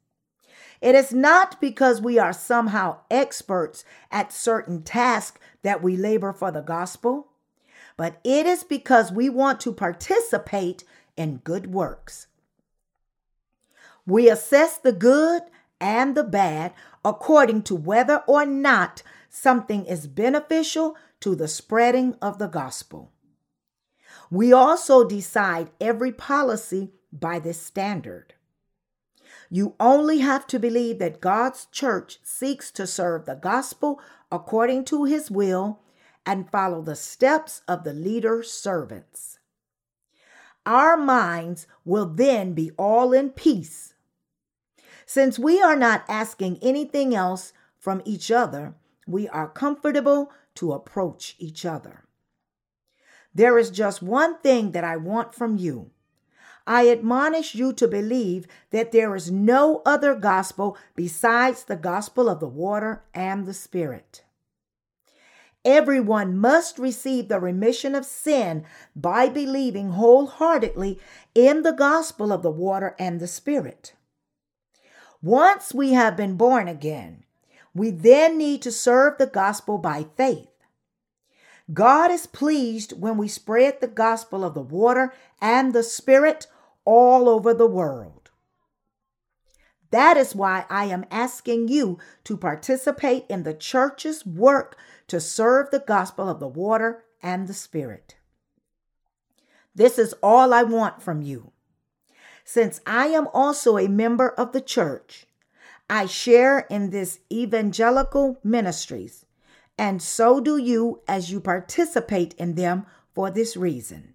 [0.81, 6.51] It is not because we are somehow experts at certain tasks that we labor for
[6.51, 7.29] the gospel,
[7.97, 10.85] but it is because we want to participate
[11.17, 12.29] in good works.
[14.07, 15.43] We assess the good
[15.81, 16.73] and the bad
[17.05, 23.13] according to whether or not something is beneficial to the spreading of the gospel.
[24.31, 28.35] We also decide every policy by this standard.
[29.51, 35.05] You only have to believe that God's church seeks to serve the gospel according to
[35.05, 35.81] his will
[36.27, 39.39] and follow the steps of the leader servants.
[40.67, 43.95] Our minds will then be all in peace.
[45.07, 48.75] Since we are not asking anything else from each other,
[49.07, 52.05] we are comfortable to approach each other.
[53.35, 55.93] There is just one thing that I want from you.
[56.69, 62.41] I admonish you to believe that there is no other gospel besides the gospel of
[62.41, 64.23] the water and the Spirit.
[65.65, 71.01] Everyone must receive the remission of sin by believing wholeheartedly
[71.35, 73.95] in the gospel of the water and the Spirit.
[75.23, 77.25] Once we have been born again,
[77.73, 80.51] we then need to serve the gospel by faith.
[81.73, 86.47] God is pleased when we spread the gospel of the water and the Spirit
[86.89, 88.31] all over the world.
[89.91, 94.75] That is why I am asking you to participate in the church's work
[95.09, 98.17] to serve the gospel of the water and the Spirit.
[99.75, 101.53] This is all I want from you.
[102.43, 105.27] Since I am also a member of the church,
[105.91, 109.27] I share in this evangelical ministries,
[109.77, 114.15] and so do you as you participate in them for this reason.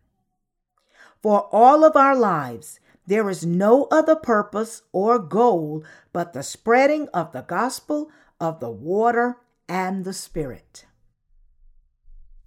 [1.23, 7.07] For all of our lives, there is no other purpose or goal but the spreading
[7.13, 8.11] of the gospel
[8.41, 9.37] of the water
[9.69, 10.85] and the Spirit.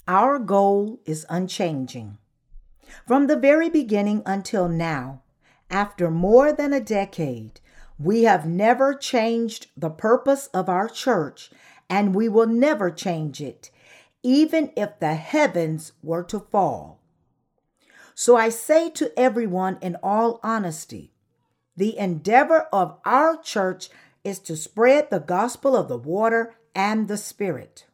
[0.06, 2.18] Our goal is unchanging.
[3.06, 5.22] From the very beginning until now,
[5.70, 7.60] after more than a decade,
[7.98, 11.50] we have never changed the purpose of our church,
[11.88, 13.70] and we will never change it,
[14.22, 16.95] even if the heavens were to fall.
[18.18, 21.12] So I say to everyone in all honesty,
[21.76, 23.90] the endeavor of our church
[24.24, 27.84] is to spread the gospel of the water and the Spirit.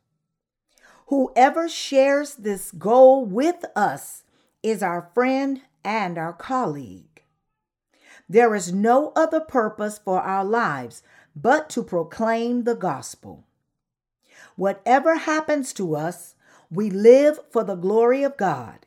[1.09, 4.23] Whoever shares this goal with us
[4.63, 7.25] is our friend and our colleague.
[8.29, 11.03] There is no other purpose for our lives
[11.35, 13.45] but to proclaim the gospel.
[14.55, 16.37] Whatever happens to us,
[16.71, 18.87] we live for the glory of God,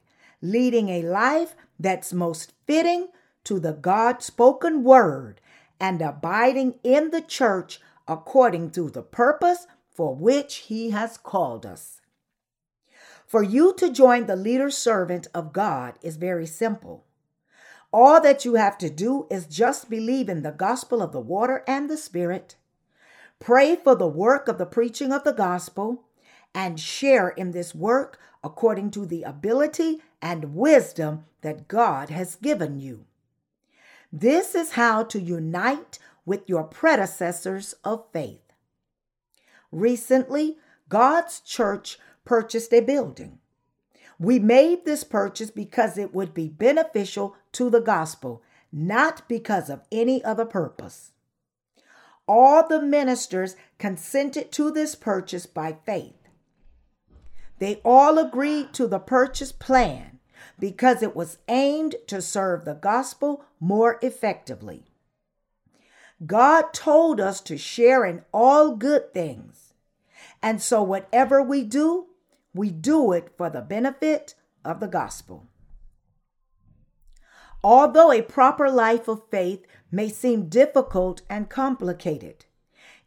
[0.52, 3.08] leading a life that's most fitting
[3.44, 5.42] to the God spoken word
[5.80, 12.02] and abiding in the church according to the purpose for which He has called us.
[13.26, 17.06] For you to join the leader servant of God is very simple.
[17.92, 21.64] All that you have to do is just believe in the gospel of the water
[21.68, 22.56] and the Spirit,
[23.40, 26.04] pray for the work of the preaching of the gospel,
[26.54, 32.80] and share in this work according to the ability and wisdom that God has given
[32.80, 33.06] you.
[34.12, 38.42] This is how to unite with your predecessors of faith.
[39.72, 40.58] Recently,
[40.90, 43.40] God's church purchased a building.
[44.18, 48.42] We made this purchase because it would be beneficial to the gospel,
[48.72, 51.12] not because of any other purpose.
[52.28, 56.25] All the ministers consented to this purchase by faith.
[57.60, 60.20] They all agreed to the purchase plan
[60.60, 64.86] because it was aimed to serve the gospel more effectively.
[66.26, 69.74] God told us to share in all good things.
[70.42, 72.08] And so, whatever we do,
[72.54, 75.48] we do it for the benefit of the gospel.
[77.64, 82.46] Although a proper life of faith may seem difficult and complicated,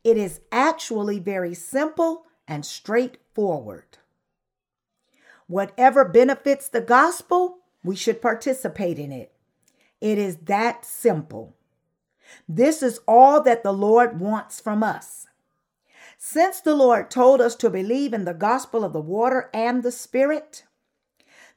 [0.03, 3.98] it is actually very simple and straightforward.
[5.49, 9.33] Whatever benefits the gospel, we should participate in it.
[10.01, 11.57] It is that simple.
[12.49, 15.27] This is all that the Lord wants from us.
[16.19, 19.93] Since the Lord told us to believe in the gospel of the water and the
[19.93, 20.65] Spirit,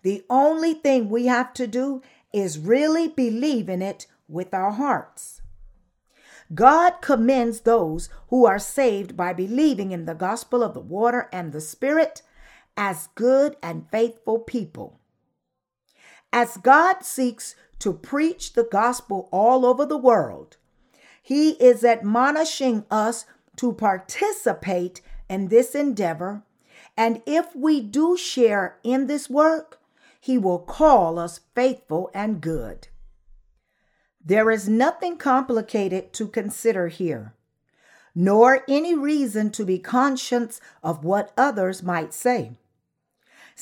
[0.04, 2.02] the only thing we have to do
[2.34, 5.42] is really believe in it with our hearts.
[6.54, 11.52] God commends those who are saved by believing in the gospel of the water and
[11.52, 12.22] the Spirit
[12.76, 15.00] as good and faithful people.
[16.34, 20.58] As God seeks to preach the gospel all over the world,
[21.22, 23.26] He is admonishing us
[23.58, 26.44] to participate in this endeavor.
[26.96, 29.80] And if we do share in this work,
[30.20, 32.88] He will call us faithful and good.
[34.24, 37.34] There is nothing complicated to consider here,
[38.14, 42.52] nor any reason to be conscious of what others might say.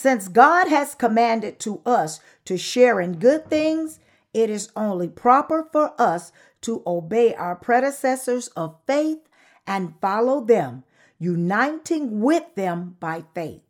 [0.02, 4.00] Since God has commanded to us to share in good things,
[4.34, 6.32] it is only proper for us
[6.62, 9.28] to obey our predecessors of faith
[9.68, 10.86] and follow them,
[11.18, 13.68] uniting with them by faith.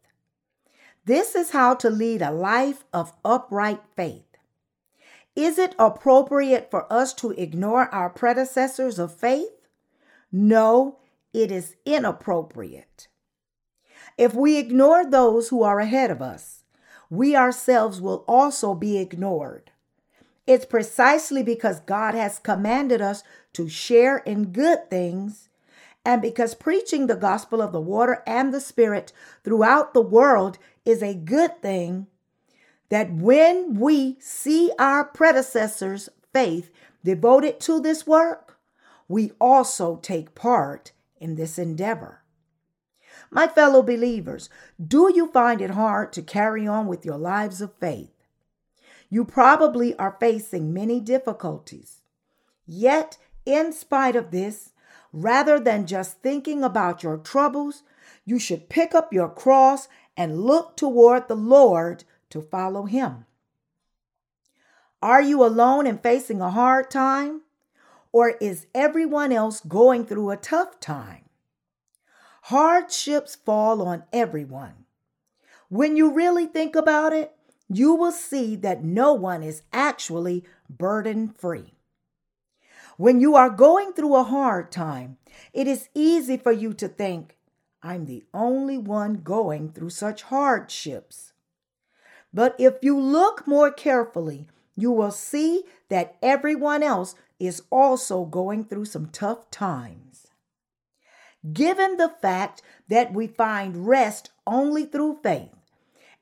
[1.04, 4.38] This is how to lead a life of upright faith.
[5.36, 9.68] Is it appropriate for us to ignore our predecessors of faith?
[10.32, 11.00] No,
[11.34, 13.09] it is inappropriate.
[14.20, 16.66] If we ignore those who are ahead of us,
[17.10, 19.72] we ourselves will also be ignored.
[20.46, 25.48] It's precisely because God has commanded us to share in good things
[26.04, 29.14] and because preaching the gospel of the water and the Spirit
[29.46, 32.08] throughout the world is a good thing,
[32.90, 36.72] that when we see our predecessors' faith
[37.06, 38.58] devoted to this work,
[39.08, 40.92] we also take part
[41.22, 42.22] in this endeavor.
[43.32, 44.50] My fellow believers,
[44.86, 48.12] do you find it hard to carry on with your lives of faith?
[49.10, 52.02] You probably are facing many difficulties.
[52.66, 54.72] Yet, in spite of this,
[55.12, 57.84] rather than just thinking about your troubles,
[58.26, 63.26] you should pick up your cross and look toward the Lord to follow Him.
[65.02, 67.42] Are you alone and facing a hard time?
[68.12, 71.29] Or is everyone else going through a tough time?
[72.50, 74.86] Hardships fall on everyone.
[75.70, 77.36] When you really think about it,
[77.72, 81.76] you will see that no one is actually burden free.
[82.98, 85.18] When you are going through a hard time,
[85.54, 87.38] it is easy for you to think,
[87.84, 91.34] I'm the only one going through such hardships.
[92.34, 98.66] But if you look more carefully, you will see that everyone else is also going
[98.66, 100.29] through some tough times.
[101.54, 105.56] Given the fact that we find rest only through faith,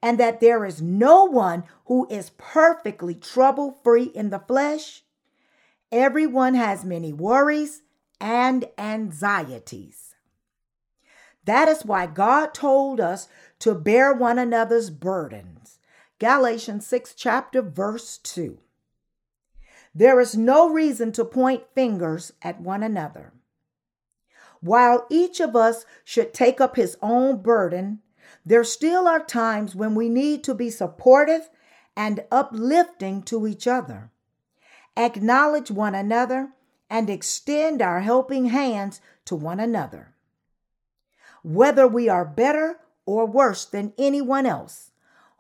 [0.02, 5.04] and that there is no one who is perfectly trouble free in the flesh,
[5.92, 7.82] everyone has many worries
[8.22, 10.16] and anxieties.
[11.46, 13.28] That is why God told us
[13.60, 15.80] to bear one another's burdens.
[16.20, 18.60] Galatians 6, chapter, verse 2.
[19.96, 23.34] There is no reason to point fingers at one another.
[24.62, 28.00] While each of us should take up his own burden,
[28.46, 31.50] there still are times when we need to be supportive
[31.96, 34.12] and uplifting to each other.
[34.96, 36.50] Acknowledge one another
[36.90, 40.16] and extend our helping hands to one another.
[41.44, 44.92] Whether we are better or worse than anyone else,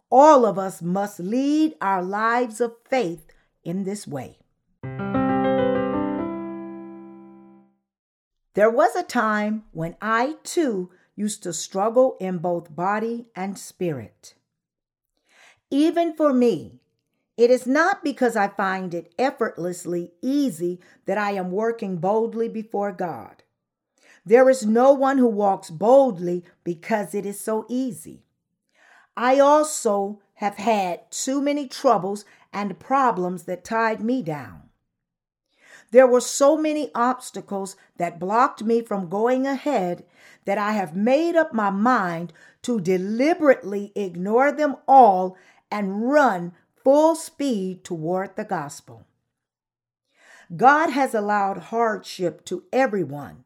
[0.09, 3.27] all of us must lead our lives of faith
[3.63, 4.39] in this way.
[8.57, 14.33] There was a time when I too used to struggle in both body and spirit.
[15.69, 16.79] Even for me,
[17.37, 22.91] it is not because I find it effortlessly easy that I am working boldly before
[22.91, 23.43] God.
[24.25, 28.23] There is no one who walks boldly because it is so easy.
[29.15, 34.66] I also have had too many troubles and problems that tied me down.
[35.91, 40.03] There were so many obstacles that blocked me from going ahead
[40.45, 42.33] that I have made up my mind
[42.63, 45.37] to deliberately ignore them all
[45.71, 49.05] and run full speed toward the gospel.
[50.55, 53.43] God has allowed hardship to everyone.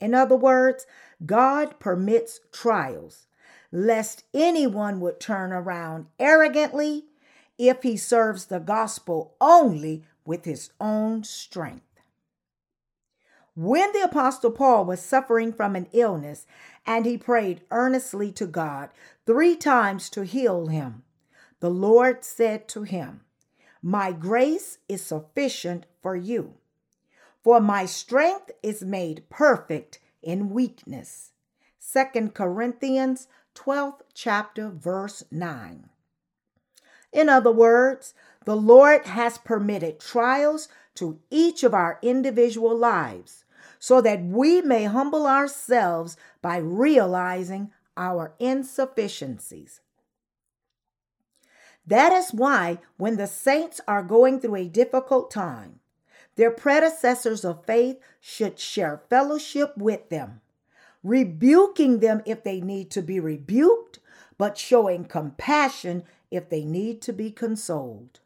[0.00, 0.86] In other words,
[1.24, 3.26] God permits trials,
[3.72, 7.06] lest anyone would turn around arrogantly
[7.58, 11.84] if he serves the gospel only with his own strength.
[13.56, 16.46] When the Apostle Paul was suffering from an illness
[16.84, 18.90] and he prayed earnestly to God
[19.26, 21.04] three times to heal him,
[21.60, 23.20] the Lord said to him,
[23.80, 26.54] My grace is sufficient for you,
[27.42, 31.30] for my strength is made perfect in weakness.
[31.92, 35.88] 2 Corinthians 12th chapter verse 9.
[37.12, 38.14] In other words,
[38.44, 43.44] the Lord has permitted trials to each of our individual lives
[43.78, 49.80] so that we may humble ourselves by realizing our insufficiencies.
[51.86, 55.80] That is why, when the saints are going through a difficult time,
[56.36, 60.40] their predecessors of faith should share fellowship with them,
[61.02, 63.98] rebuking them if they need to be rebuked,
[64.38, 68.20] but showing compassion if they need to be consoled.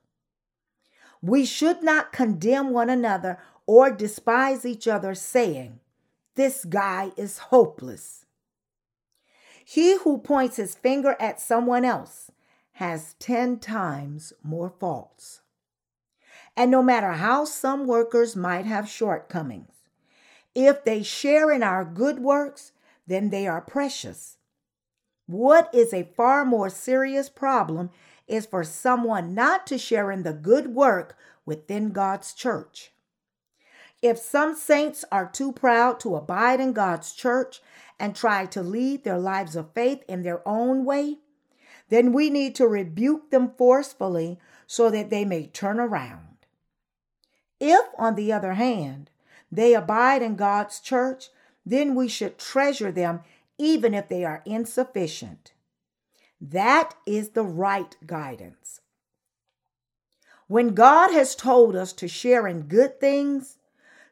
[1.22, 5.80] We should not condemn one another or despise each other, saying,
[6.34, 8.24] This guy is hopeless.
[9.64, 12.30] He who points his finger at someone else
[12.72, 15.42] has 10 times more faults.
[16.56, 19.72] And no matter how some workers might have shortcomings,
[20.54, 22.72] if they share in our good works,
[23.06, 24.38] then they are precious.
[25.26, 27.90] What is a far more serious problem
[28.28, 32.92] is for someone not to share in the good work within God's church.
[34.00, 37.60] If some saints are too proud to abide in God's church
[37.98, 41.18] and try to lead their lives of faith in their own way,
[41.88, 46.36] then we need to rebuke them forcefully so that they may turn around.
[47.58, 49.10] If, on the other hand,
[49.50, 51.30] they abide in God's church,
[51.64, 53.20] then we should treasure them
[53.56, 55.52] even if they are insufficient.
[56.40, 58.80] That is the right guidance.
[60.46, 63.58] When God has told us to share in good things,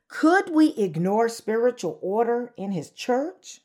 [0.09, 3.61] could we ignore spiritual order in His church?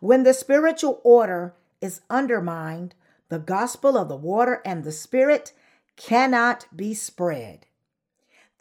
[0.00, 2.94] When the spiritual order is undermined,
[3.28, 5.52] the gospel of the water and the Spirit
[5.96, 7.66] cannot be spread.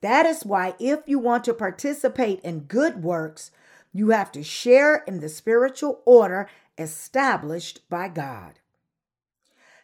[0.02, 3.52] That is why, if you want to participate in good works,
[3.94, 8.60] you have to share in the spiritual order established by God.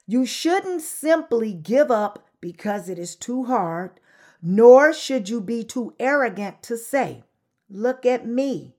[0.10, 4.00] You shouldn't simply give up because it is too hard,
[4.42, 7.26] nor should you be too arrogant to say,
[7.70, 8.74] Look at me,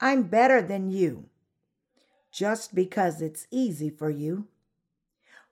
[0.00, 1.30] I'm better than you,
[2.30, 4.48] just because it's easy for you.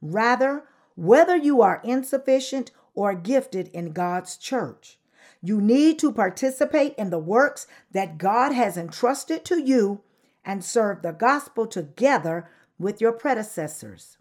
[0.03, 0.64] Rather,
[0.95, 4.99] whether you are insufficient or gifted in God's church,
[5.41, 10.03] you need to participate in the works that God has entrusted to you
[10.45, 12.47] and serve the gospel together
[12.79, 14.18] with your predecessors.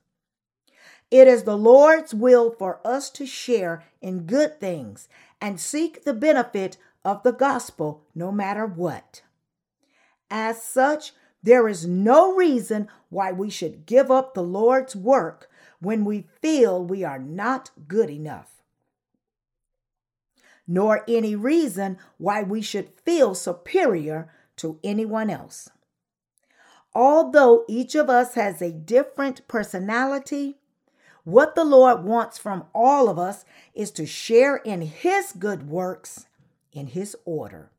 [1.13, 5.07] It is the Lord's will for us to share in good things
[5.39, 9.21] and seek the benefit of the gospel no matter what.
[10.31, 16.03] As such, there is no reason why we should give up the Lord's work when
[16.03, 18.63] we feel we are not good enough.
[20.67, 25.69] nor any reason why we should feel superior to anyone else.
[26.95, 30.59] Although each of us has a different personality,
[31.23, 36.27] what the Lord wants from all of us is to share in His good works
[36.71, 37.71] in His order.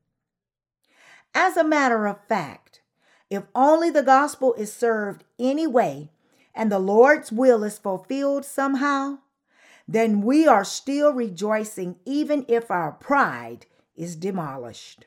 [1.35, 2.81] As a matter of fact,
[3.29, 6.11] if only the gospel is served anyway
[6.55, 9.19] and the Lord's will is fulfilled somehow,
[9.87, 13.67] then we are still rejoicing even if our pride
[13.97, 15.07] is demolished.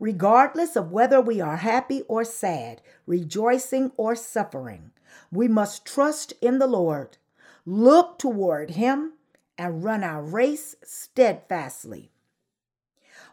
[0.00, 4.90] Regardless of whether we are happy or sad, rejoicing or suffering,
[5.30, 7.18] we must trust in the Lord,
[7.66, 9.12] look toward Him,
[9.56, 12.10] and run our race steadfastly.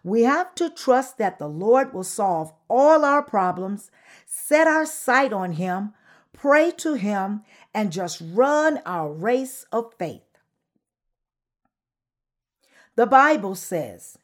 [0.03, 3.91] We have to trust that the Lord will solve all our problems,
[4.25, 5.93] set our sight on Him,
[6.33, 10.23] pray to Him, and just run our race of faith.
[12.95, 14.17] The Bible says,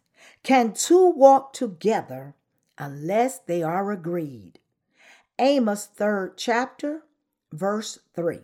[0.43, 2.35] Can two walk together
[2.77, 4.59] unless they are agreed?
[5.39, 7.03] Amos 3rd chapter,
[7.51, 8.39] verse 3.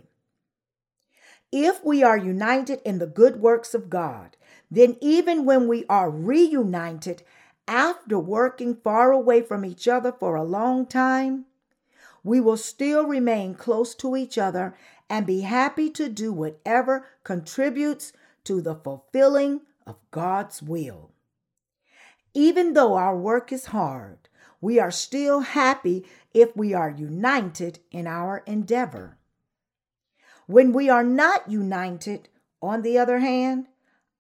[1.51, 4.38] If we are united in the good works of God,
[4.72, 7.24] then even when we are reunited
[7.68, 11.45] after working far away from each other for a long time,
[12.24, 14.76] we will still remain close to each other
[15.10, 21.12] and be happy to do whatever contributes to the fulfilling of God's will.
[22.34, 24.30] Even though our work is hard,
[24.60, 29.17] we are still happy if we are united in our endeavor.
[30.47, 32.29] When we are not united,
[32.61, 33.67] on the other hand,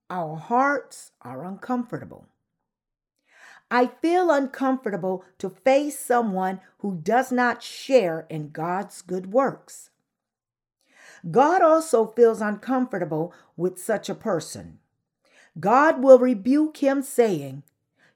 [0.09, 2.27] our hearts are uncomfortable.
[3.71, 9.89] I feel uncomfortable to face someone who does not share in God's good works.
[11.29, 14.79] God also feels uncomfortable with such a person.
[15.59, 17.63] God will rebuke him, saying,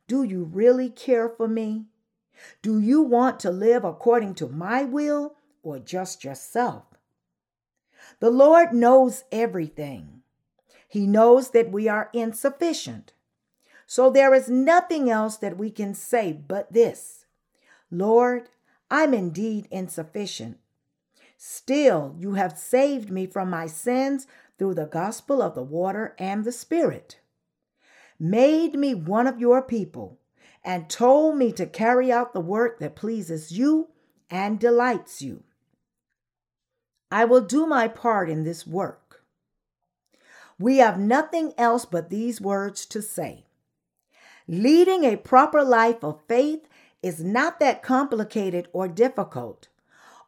[0.08, 1.86] Do you really care for me?
[2.62, 6.84] Do you want to live according to my will or just yourself?
[8.20, 10.22] The Lord knows everything.
[10.88, 13.14] He knows that we are insufficient.
[13.86, 17.26] So there is nothing else that we can say but this
[17.90, 18.50] Lord,
[18.92, 20.58] I'm indeed insufficient.
[21.38, 24.28] Still, you have saved me from my sins
[24.58, 27.20] through the gospel of the water and the Spirit,
[28.20, 30.18] made me one of your people,
[30.68, 33.88] and told me to carry out the work that pleases you
[34.30, 35.42] and delights you.
[37.10, 39.24] I will do my part in this work.
[40.60, 43.46] We have nothing else but these words to say.
[44.46, 46.68] Leading a proper life of faith
[47.02, 49.70] is not that complicated or difficult.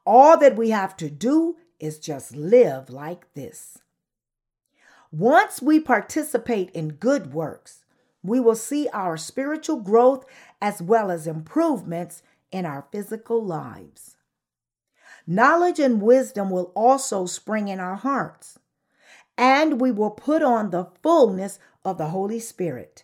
[0.06, 3.80] All that we have to do is just live like this.
[5.12, 7.84] Once we participate in good works,
[8.24, 10.26] we will see our spiritual growth
[10.62, 14.18] as well as improvements in our physical lives.
[15.26, 18.60] Knowledge and wisdom will also spring in our hearts,
[19.38, 23.04] and we will put on the fullness of the Holy Spirit.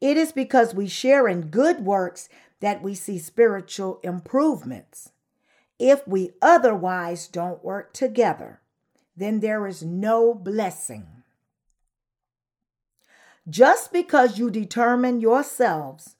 [0.00, 2.28] It is because we share in good works
[2.60, 5.12] that we see spiritual improvements.
[5.78, 8.60] If we otherwise don't work together,
[9.16, 11.15] then there is no blessing.
[13.48, 16.16] Just because you determine yourselves,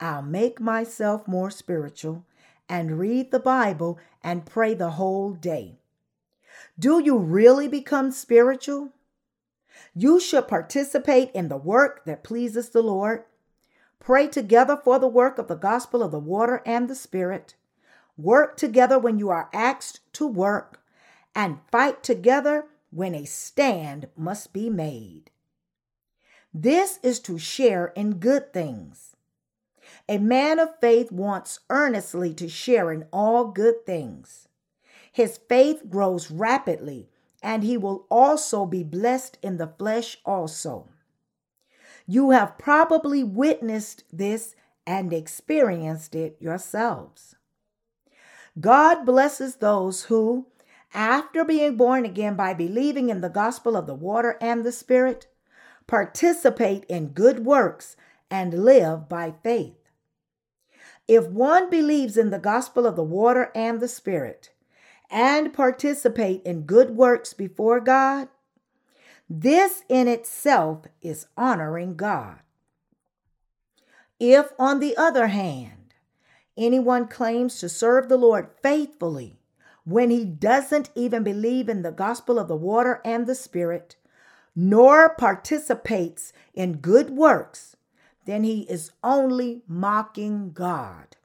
[0.00, 2.24] I'll make myself more spiritual
[2.66, 5.76] and read the Bible and pray the whole day.
[6.78, 8.90] Do you really become spiritual?
[9.94, 13.24] You should participate in the work that pleases the Lord.
[14.00, 17.54] Pray together for the work of the gospel of the water and the spirit.
[18.16, 20.80] Work together when you are asked to work,
[21.34, 25.30] and fight together when a stand must be made.
[26.54, 29.16] This is to share in good things.
[30.08, 34.48] A man of faith wants earnestly to share in all good things.
[35.10, 37.08] His faith grows rapidly
[37.42, 40.88] and he will also be blessed in the flesh also.
[42.06, 44.54] You have probably witnessed this
[44.86, 47.36] and experienced it yourselves.
[48.60, 50.46] God blesses those who,
[50.92, 55.26] after being born again by believing in the gospel of the water and the Spirit,
[55.92, 57.96] participate in good works
[58.30, 59.90] and live by faith.
[61.06, 64.52] If one believes in the gospel of the water and the Spirit,
[65.10, 68.28] and participate in good works before God,
[69.28, 72.38] this in itself is honoring God.
[74.18, 75.92] If, on the other hand,
[76.56, 79.36] anyone claims to serve the Lord faithfully
[79.84, 83.96] when he doesn't even believe in the gospel of the water and the Spirit,
[84.54, 87.76] nor participates in good works,
[88.26, 91.16] then he is only mocking God.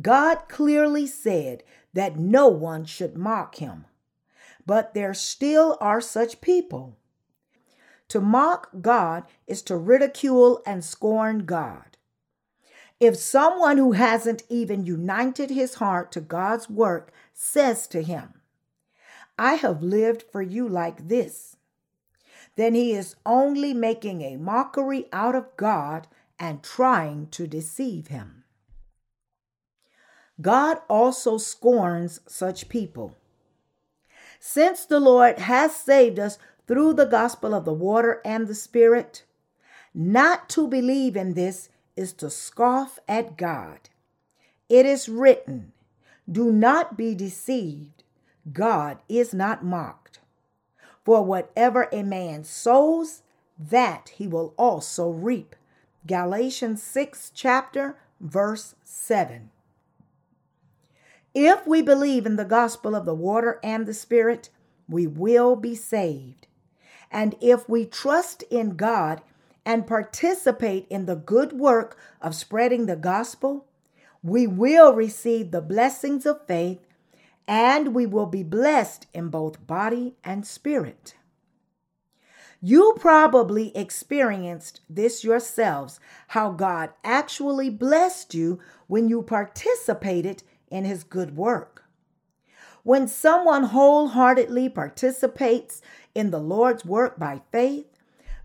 [0.00, 1.62] God clearly said
[1.92, 3.84] that no one should mock him,
[4.66, 6.96] but there still are such people.
[8.08, 11.96] To mock God is to ridicule and scorn God.
[13.00, 18.40] If someone who hasn't even united his heart to God's work says to him,
[19.38, 21.56] I have lived for you like this,
[22.56, 26.06] then he is only making a mockery out of God
[26.38, 28.44] and trying to deceive him.
[30.40, 33.16] God also scorns such people.
[34.40, 39.24] Since the Lord has saved us through the gospel of the water and the Spirit,
[39.94, 43.88] not to believe in this is to scoff at God.
[44.68, 45.72] It is written,
[46.30, 48.02] Do not be deceived,
[48.52, 50.03] God is not mocked.
[51.04, 53.22] For whatever a man sows,
[53.58, 55.54] that he will also reap.
[56.06, 59.50] Galatians 6, chapter, verse 7.
[61.34, 64.50] If we believe in the gospel of the water and the Spirit,
[64.88, 66.46] we will be saved.
[67.10, 69.20] And if we trust in God
[69.64, 73.66] and participate in the good work of spreading the gospel,
[74.22, 76.83] we will receive the blessings of faith
[77.46, 81.14] and we will be blessed in both body and spirit.
[82.60, 91.04] You probably experienced this yourselves how God actually blessed you when you participated in his
[91.04, 91.84] good work.
[92.82, 95.82] When someone wholeheartedly participates
[96.14, 97.98] in the Lord's work by faith,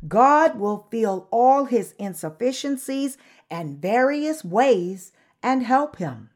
[0.07, 3.17] God will fill all his insufficiencies
[3.49, 5.11] and various ways
[5.43, 6.28] and help him.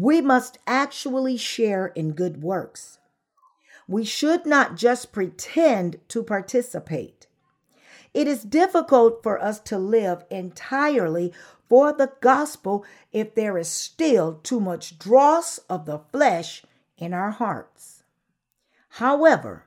[0.00, 3.00] We must actually share in good works.
[3.86, 7.26] We should not just pretend to participate.
[8.14, 11.34] It is difficult for us to live entirely
[11.68, 12.82] for the gospel
[13.12, 16.64] if there is still too much dross of the flesh
[16.96, 18.02] in our hearts.
[19.00, 19.66] However,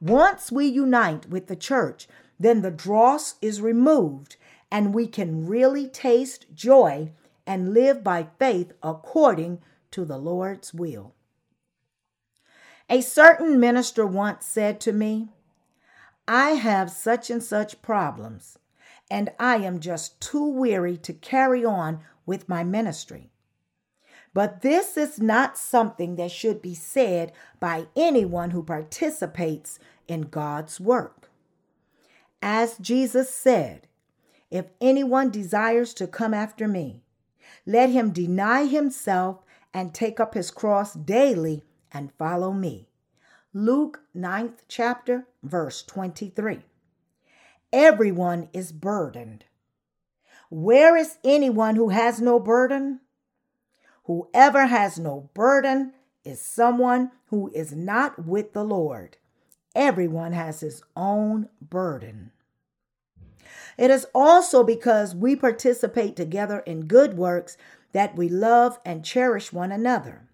[0.00, 2.06] once we unite with the church,
[2.38, 4.36] then the dross is removed
[4.70, 7.10] and we can really taste joy
[7.44, 9.60] and live by faith according
[9.92, 11.14] to the Lord's will.
[12.90, 15.28] A certain minister once said to me,
[16.26, 18.58] I have such and such problems
[19.12, 23.28] and I am just too weary to carry on with my ministry.
[24.32, 27.30] But this is not something that should be said
[27.60, 29.78] by anyone who participates
[30.08, 31.28] in God's work.
[32.40, 33.86] As Jesus said,
[34.50, 37.02] if anyone desires to come after me,
[37.66, 39.44] let him deny himself
[39.74, 42.88] and take up his cross daily and follow me.
[43.54, 46.60] Luke 9th chapter, verse 23.
[47.72, 49.44] Everyone is burdened.
[50.50, 53.00] Where is anyone who has no burden?
[54.04, 55.92] Whoever has no burden
[56.24, 59.16] is someone who is not with the Lord.
[59.74, 62.32] Everyone has his own burden.
[63.78, 67.56] It is also because we participate together in good works
[67.92, 70.28] that we love and cherish one another.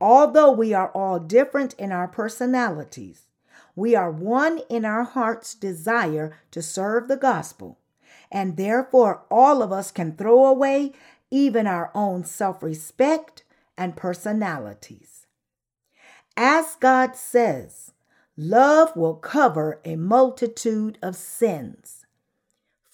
[0.00, 3.26] Although we are all different in our personalities,
[3.74, 7.78] we are one in our heart's desire to serve the gospel,
[8.30, 10.92] and therefore all of us can throw away
[11.30, 13.44] even our own self respect
[13.76, 15.26] and personalities.
[16.36, 17.92] As God says,
[18.36, 22.06] love will cover a multitude of sins.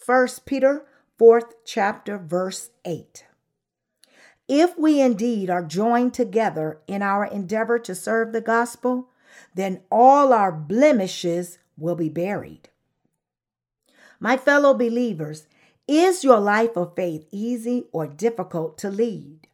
[0.04, 0.84] 1 Peter
[1.18, 3.24] 4th chapter verse 8.
[4.54, 9.08] If we indeed are joined together in our endeavor to serve the gospel,
[9.54, 12.68] then all our blemishes will be buried.
[14.20, 15.46] My fellow believers,
[15.88, 19.48] is your life of faith easy or difficult to lead?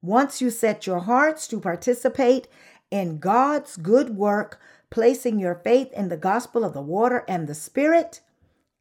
[0.00, 2.46] Once you set your hearts to participate
[2.92, 4.60] in God's good work,
[4.90, 8.20] placing your faith in the gospel of the water and the spirit,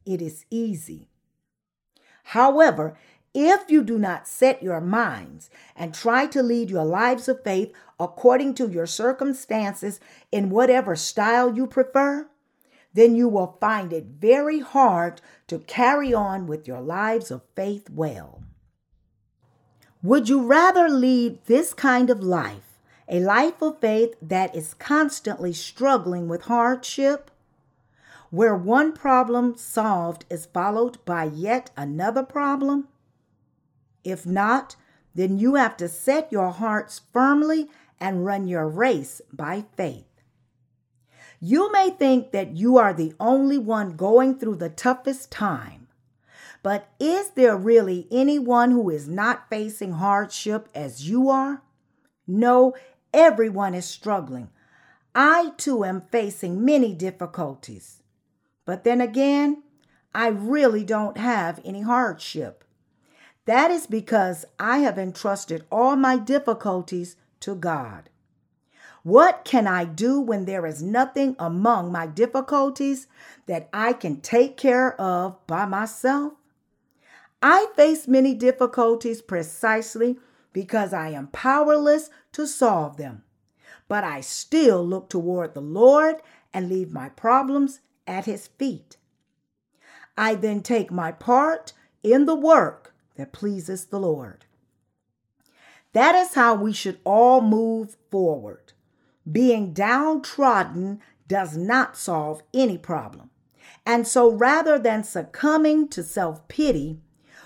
[0.05, 1.07] it is easy.
[2.27, 2.95] However,
[3.33, 7.73] if you do not set your minds and try to lead your lives of faith
[7.99, 9.99] according to your circumstances
[10.31, 12.27] in whatever style you prefer,
[12.93, 17.89] then you will find it very hard to carry on with your lives of faith
[17.89, 18.43] well.
[20.03, 22.77] Would you rather lead this kind of life,
[23.07, 27.31] a life of faith that is constantly struggling with hardship,
[28.29, 32.89] where one problem solved is followed by yet another problem?
[34.03, 34.75] If not,
[35.15, 40.05] then you have to set your hearts firmly and run your race by faith.
[41.39, 45.87] You may think that you are the only one going through the toughest time.
[46.63, 51.61] But is there really anyone who is not facing hardship as you are?
[52.25, 52.73] No,
[53.13, 54.49] everyone is struggling.
[55.13, 58.01] I too am facing many difficulties.
[58.65, 59.63] But then again,
[60.15, 62.62] I really don't have any hardship.
[63.45, 68.09] That is because I have entrusted all my difficulties to God.
[69.03, 73.07] What can I do when there is nothing among my difficulties
[73.47, 76.33] that I can take care of by myself?
[77.41, 80.17] I face many difficulties precisely
[80.53, 83.23] because I am powerless to solve them.
[83.89, 86.21] But I still look toward the Lord
[86.53, 88.95] and leave my problems at His feet.
[90.17, 91.73] I then take my part
[92.03, 92.82] in the work
[93.15, 94.45] that pleases the Lord.
[95.93, 98.73] That is how we should all move forward.
[99.31, 103.29] Being downtrodden does not solve any problem.
[103.85, 106.99] And so rather than succumbing to self pity,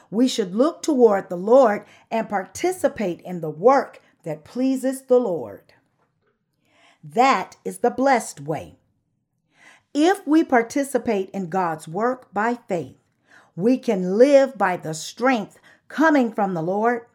[0.09, 5.73] we should look toward the Lord and participate in the work that pleases the Lord.
[7.03, 8.77] That is the blessed way.
[9.93, 12.96] If we participate in God's work by faith,
[13.57, 17.07] we can live by the strength coming from the Lord,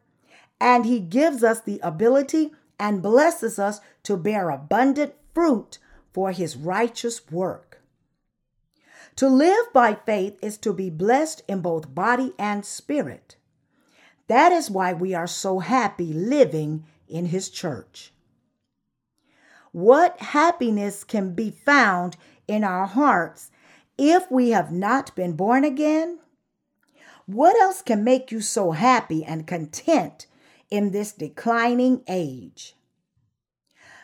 [0.61, 5.79] and He gives us the ability and blesses us to bear abundant fruit
[6.13, 7.81] for His righteous work.
[9.17, 13.37] To live by faith is to be blessed in both body and spirit.
[14.27, 18.13] That is why we are so happy living in His church.
[19.71, 22.17] What happiness can be found
[22.49, 23.53] in our hearts
[23.97, 26.19] if we have not been born again?
[27.27, 30.27] What else can make you so happy and content
[30.71, 32.75] in this declining age?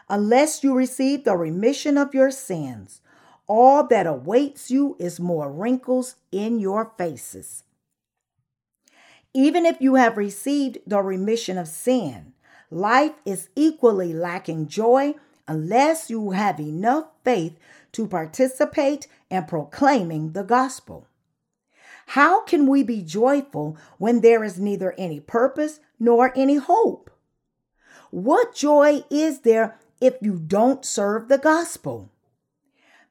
[0.09, 3.01] Unless you receive the remission of your sins,
[3.47, 7.65] all that awaits you is more wrinkles in your faces.
[9.35, 12.33] Even if you have received the remission of sin,
[12.71, 15.15] life is equally lacking joy
[15.47, 17.57] unless you have enough faith
[17.93, 21.07] to participate in proclaiming the gospel.
[22.13, 27.11] How can we be joyful when there is neither any purpose nor any hope?
[28.11, 32.11] What joy is there if you don't serve the gospel?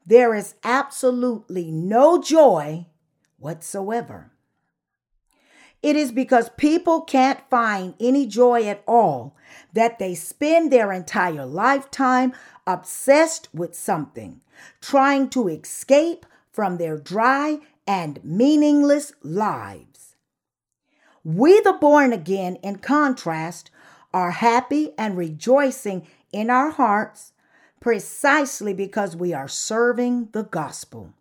[0.03, 2.87] There is absolutely no joy
[3.37, 4.31] whatsoever.
[5.83, 9.35] It is because people can't find any joy at all
[9.73, 12.33] that they spend their entire lifetime
[12.65, 14.41] obsessed with something,
[14.81, 20.15] trying to escape from their dry and meaningless lives.
[21.23, 23.71] We, the born again, in contrast,
[24.13, 27.31] are happy and rejoicing in our hearts
[27.79, 31.13] precisely because we are serving the gospel.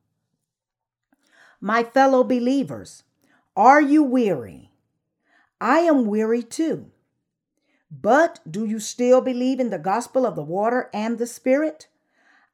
[1.61, 3.03] My fellow believers,
[3.57, 4.71] are you weary?
[5.61, 6.91] I am weary too.
[7.91, 11.89] But do you still believe in the gospel of the water and the spirit?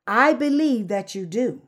[0.06, 1.62] I believe that you do.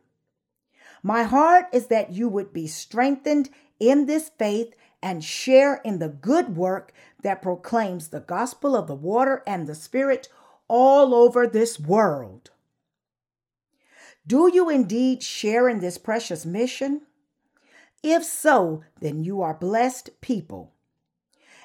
[1.07, 6.09] My heart is that you would be strengthened in this faith and share in the
[6.09, 6.93] good work
[7.23, 10.29] that proclaims the gospel of the water and the spirit
[10.67, 12.51] all over this world.
[14.27, 17.03] Do you indeed share in this precious mission?
[18.03, 20.73] If so, then you are blessed people.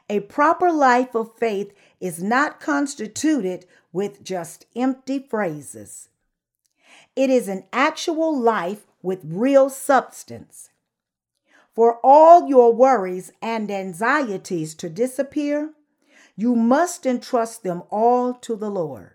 [0.09, 1.71] A proper life of faith
[2.01, 6.09] is not constituted with just empty phrases.
[7.15, 10.69] It is an actual life with real substance.
[11.73, 15.73] For all your worries and anxieties to disappear,
[16.35, 19.13] you must entrust them all to the Lord.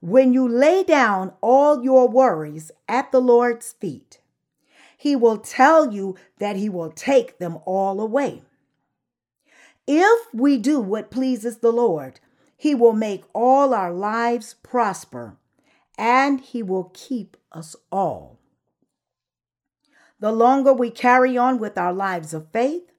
[0.00, 4.20] When you lay down all your worries at the Lord's feet,
[4.96, 8.42] he will tell you that he will take them all away.
[9.86, 12.20] If we do what pleases the Lord,
[12.56, 15.36] he will make all our lives prosper
[15.98, 18.38] and he will keep us all.
[20.18, 22.90] The longer we carry on with our lives of faith,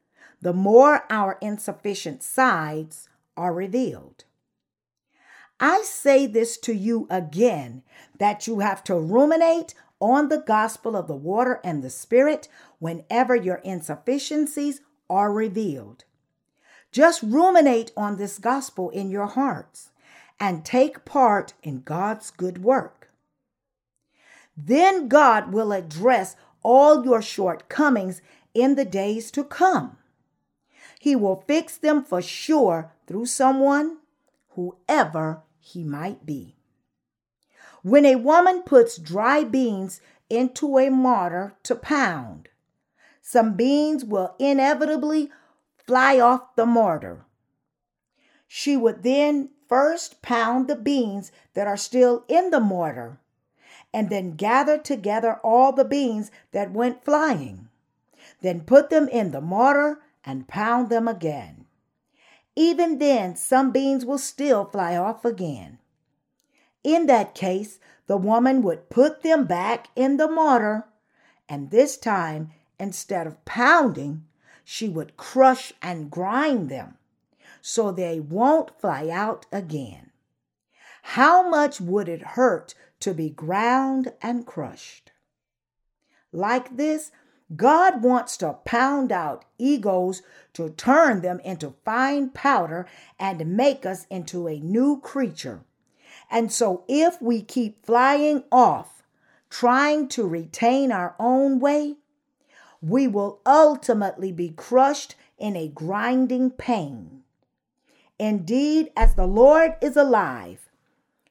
[0.42, 4.26] the more our insufficient sides are revealed.
[5.60, 7.82] I say this to you again
[8.20, 13.36] that you have to ruminate on the gospel of the water and the spirit whenever
[13.36, 16.04] your insufficiencies are revealed.
[16.92, 19.90] Just ruminate on this gospel in your hearts
[20.40, 23.10] and take part in God's good work.
[24.56, 28.22] Then God will address all your shortcomings
[28.54, 29.98] in the days to come.
[31.00, 33.98] He will fix them for sure through someone,
[34.50, 36.56] whoever he might be.
[37.84, 42.50] When a woman puts dry beans into a mortar to pound,
[43.22, 45.30] some beans will inevitably
[45.86, 47.26] fly off the mortar.
[48.48, 53.20] She would then first pound the beans that are still in the mortar
[53.94, 57.70] and then gather together all the beans that went flying.
[58.42, 61.66] Then put them in the mortar and pound them again.
[62.56, 65.80] Even then, some beans will still fly off again.
[66.84, 70.86] In that case, the woman would put them back in the mortar,
[71.50, 74.26] and this time, instead of pounding,
[74.64, 76.97] she would crush and grind them
[77.70, 80.10] so they won't fly out again.
[81.02, 85.12] How much would it hurt to be ground and crushed?
[86.32, 87.12] Like this,
[87.54, 90.22] God wants to pound out egos
[90.54, 92.88] to turn them into fine powder
[93.20, 95.60] and make us into a new creature.
[96.32, 99.04] And so, if we keep flying off,
[99.50, 101.98] trying to retain our own way,
[102.82, 107.24] we will ultimately be crushed in a grinding pain.
[108.20, 110.70] Indeed, as the Lord is alive,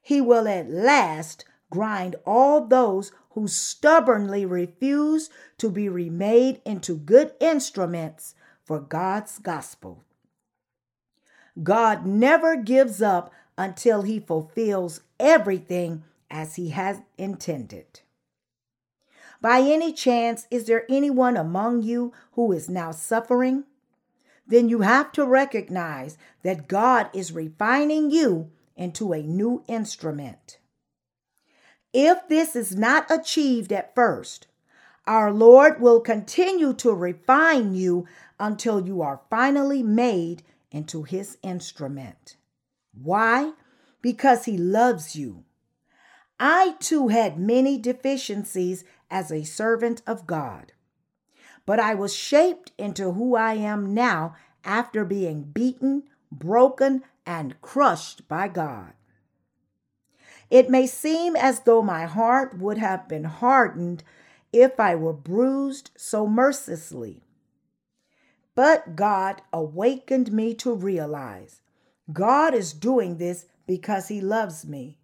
[0.00, 5.28] he will at last grind all those who stubbornly refuse
[5.58, 8.34] to be remade into good instruments
[8.64, 10.04] for God's gospel.
[11.62, 18.00] God never gives up until he fulfills everything as he has intended.
[19.40, 23.64] By any chance, is there anyone among you who is now suffering?
[24.46, 30.58] Then you have to recognize that God is refining you into a new instrument.
[31.92, 34.46] If this is not achieved at first,
[35.06, 38.06] our Lord will continue to refine you
[38.38, 42.36] until you are finally made into his instrument.
[42.92, 43.52] Why?
[44.02, 45.44] Because he loves you.
[46.38, 50.72] I too had many deficiencies as a servant of God,
[51.66, 58.26] but I was shaped into who I am now after being beaten, broken, and crushed
[58.28, 58.92] by God.
[60.48, 64.04] It may seem as though my heart would have been hardened
[64.52, 67.22] if I were bruised so mercilessly.
[68.54, 71.60] But God awakened me to realize
[72.12, 74.98] God is doing this because He loves me,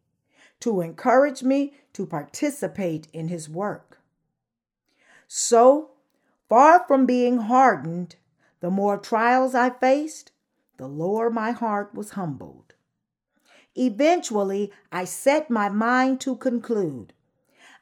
[0.60, 3.98] to encourage me to participate in His work.
[5.26, 5.91] So,
[6.52, 8.14] far from being hardened,
[8.60, 10.32] the more trials I faced,
[10.76, 12.74] the lower my heart was humbled.
[13.74, 17.14] Eventually, I set my mind to conclude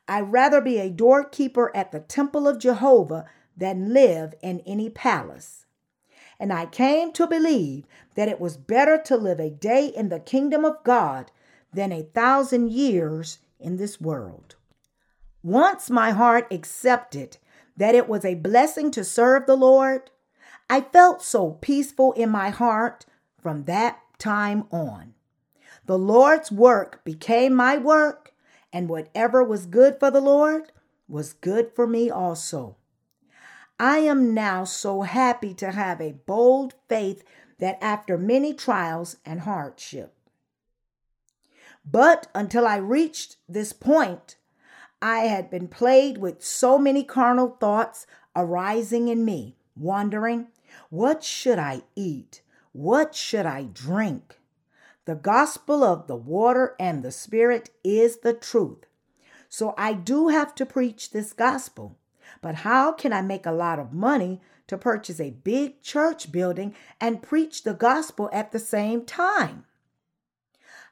[0.07, 3.25] I'd rather be a doorkeeper at the temple of Jehovah
[3.57, 5.67] than live in any palace.
[6.39, 10.21] And I came to believe that it was better to live a day in the
[10.21, 11.33] kingdom of God
[11.73, 14.55] than a thousand years in this world.
[15.43, 17.39] Once my heart accepted
[17.77, 20.11] that it was a blessing to serve the Lord,
[20.69, 23.07] I felt so peaceful in my heart
[23.43, 25.15] from that time on.
[25.87, 28.33] The Lord's work became my work,
[28.73, 30.73] and whatever was good for the Lord
[31.09, 32.77] was good for me also.
[33.81, 37.25] I am now so happy to have a bold faith
[37.59, 40.15] that after many trials and hardship.
[41.85, 44.37] But until I reached this point,
[45.03, 48.07] I had been plagued with so many carnal thoughts
[48.37, 50.49] arising in me, wondering,
[50.91, 52.43] what should I eat?
[52.73, 54.39] What should I drink?
[55.07, 58.85] The gospel of the water and the spirit is the truth.
[59.49, 61.97] So I do have to preach this gospel.
[62.43, 66.75] But how can I make a lot of money to purchase a big church building
[67.01, 69.65] and preach the gospel at the same time?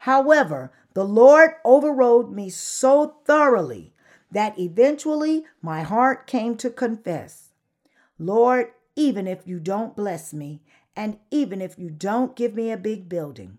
[0.00, 3.94] However, the Lord overrode me so thoroughly
[4.30, 7.48] that eventually my heart came to confess
[8.18, 10.60] Lord, even if you don't bless me,
[10.96, 13.58] and even if you don't give me a big building,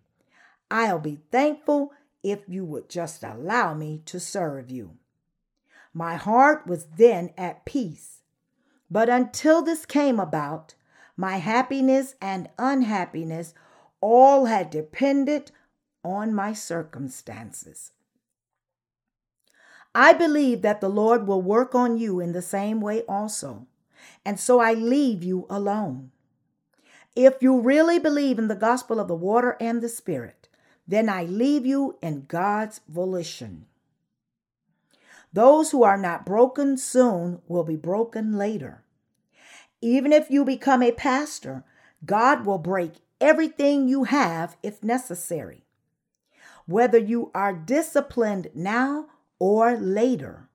[0.70, 4.98] I'll be thankful if you would just allow me to serve you.
[5.94, 8.22] My heart was then at peace.
[8.92, 10.76] But until this came about,
[11.16, 13.54] my happiness and unhappiness
[14.02, 15.52] all had depended
[16.04, 17.92] on my circumstances.
[19.96, 23.68] I believe that the Lord will work on you in the same way also,
[24.26, 26.12] and so I leave you alone.
[27.16, 30.48] If you really believe in the gospel of the water and the Spirit,
[30.88, 33.66] then I leave you in God's volition.
[35.34, 38.84] Those who are not broken soon will be broken later.
[39.82, 41.64] Even if you become a pastor,
[42.06, 45.64] God will break everything you have if necessary.
[46.70, 49.08] whether you are disciplined now
[49.40, 50.50] or later.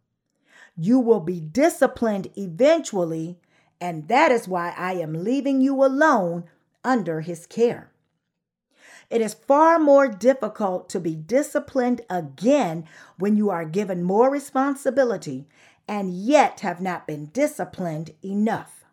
[0.77, 3.39] You will be disciplined eventually,
[3.81, 6.45] and that is why I am leaving you alone
[6.85, 7.91] under his care.
[9.11, 12.87] It is far more difficult to be disciplined again
[13.19, 15.47] when you are given more responsibility
[15.87, 18.85] and yet have not been disciplined enough.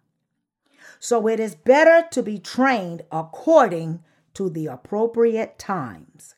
[1.00, 4.04] So it is better to be trained according
[4.34, 6.36] to the appropriate times.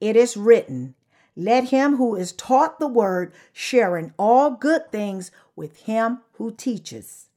[0.00, 0.94] It is written,
[1.36, 6.52] Let him who is taught the word share in all good things with him who
[6.52, 7.28] teaches.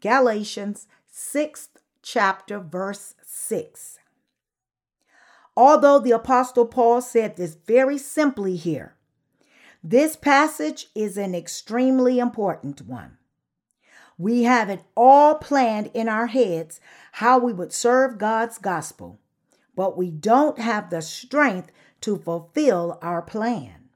[0.00, 1.68] Galatians 6th
[2.02, 3.98] chapter, verse 6.
[5.56, 8.94] Although the Apostle Paul said this very simply here,
[9.82, 13.16] this passage is an extremely important one.
[14.18, 16.80] We have it all planned in our heads
[17.12, 19.20] how we would serve God's gospel,
[19.74, 21.70] but we don't have the strength
[22.00, 23.88] to fulfill our plan.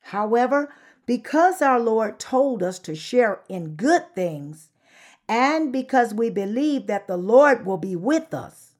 [0.00, 0.72] However,
[1.06, 4.70] because our Lord told us to share in good things,
[5.28, 8.72] and because we believe that the Lord will be with us,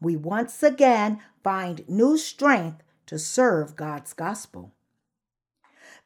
[0.00, 4.72] we once again find new strength to serve God's gospel.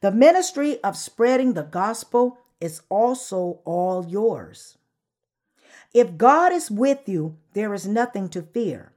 [0.00, 4.76] The ministry of spreading the gospel is also all yours.
[5.94, 8.92] If God is with you, there is nothing to fear.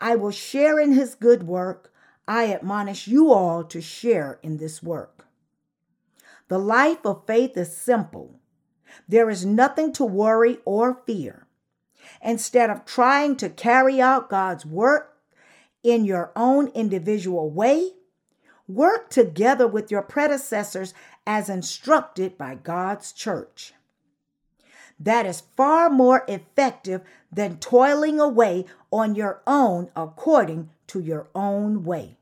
[0.00, 1.92] I will share in his good work.
[2.28, 5.26] I admonish you all to share in this work.
[6.48, 8.40] The life of faith is simple.
[9.08, 11.46] There is nothing to worry or fear.
[12.22, 15.18] Instead of trying to carry out God's work
[15.82, 17.92] in your own individual way,
[18.68, 20.94] work together with your predecessors
[21.26, 23.72] as instructed by God's church.
[24.98, 31.84] That is far more effective than toiling away on your own according to your own
[31.84, 32.18] way.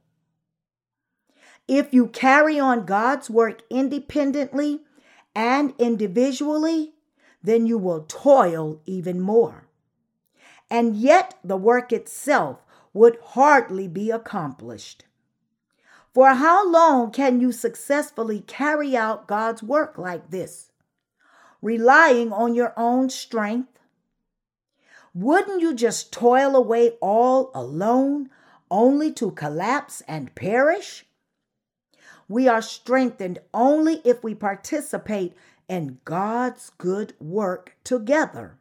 [1.67, 4.83] If you carry on God's work independently
[5.35, 6.93] and individually,
[7.43, 9.69] then you will toil even more.
[10.71, 15.05] And yet the work itself would hardly be accomplished.
[16.15, 20.71] For how long can you successfully carry out God's work like this?
[21.61, 23.79] Relying on your own strength?
[25.13, 28.31] Wouldn't you just toil away all alone,
[28.71, 31.07] only to collapse and perish?
[32.29, 35.37] We are strengthened only if we participate
[35.69, 38.59] in God's good work together,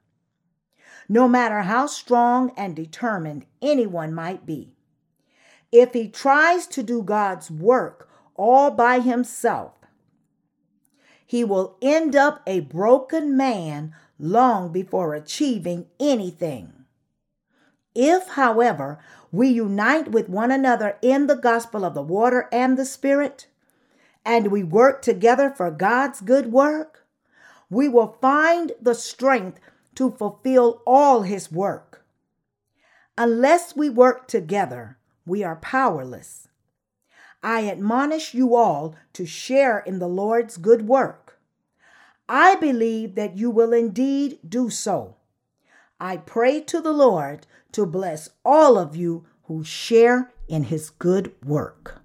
[1.10, 4.74] no matter how strong and determined anyone might be.
[5.72, 9.74] If he tries to do God's work all by himself,
[11.26, 16.86] he will end up a broken man long before achieving anything.
[17.96, 19.00] If, however,
[19.34, 23.48] we unite with one another in the gospel of the water and the Spirit,
[24.24, 27.08] and we work together for God's good work,
[27.68, 29.60] we will find the strength
[29.96, 32.06] to fulfill all His work.
[33.18, 36.48] Unless we work together, we are powerless.
[37.42, 41.40] I admonish you all to share in the Lord's good work.
[42.30, 45.16] I believe that you will indeed do so.
[46.00, 51.34] I pray to the Lord to bless all of you who share in his good
[51.46, 52.03] work.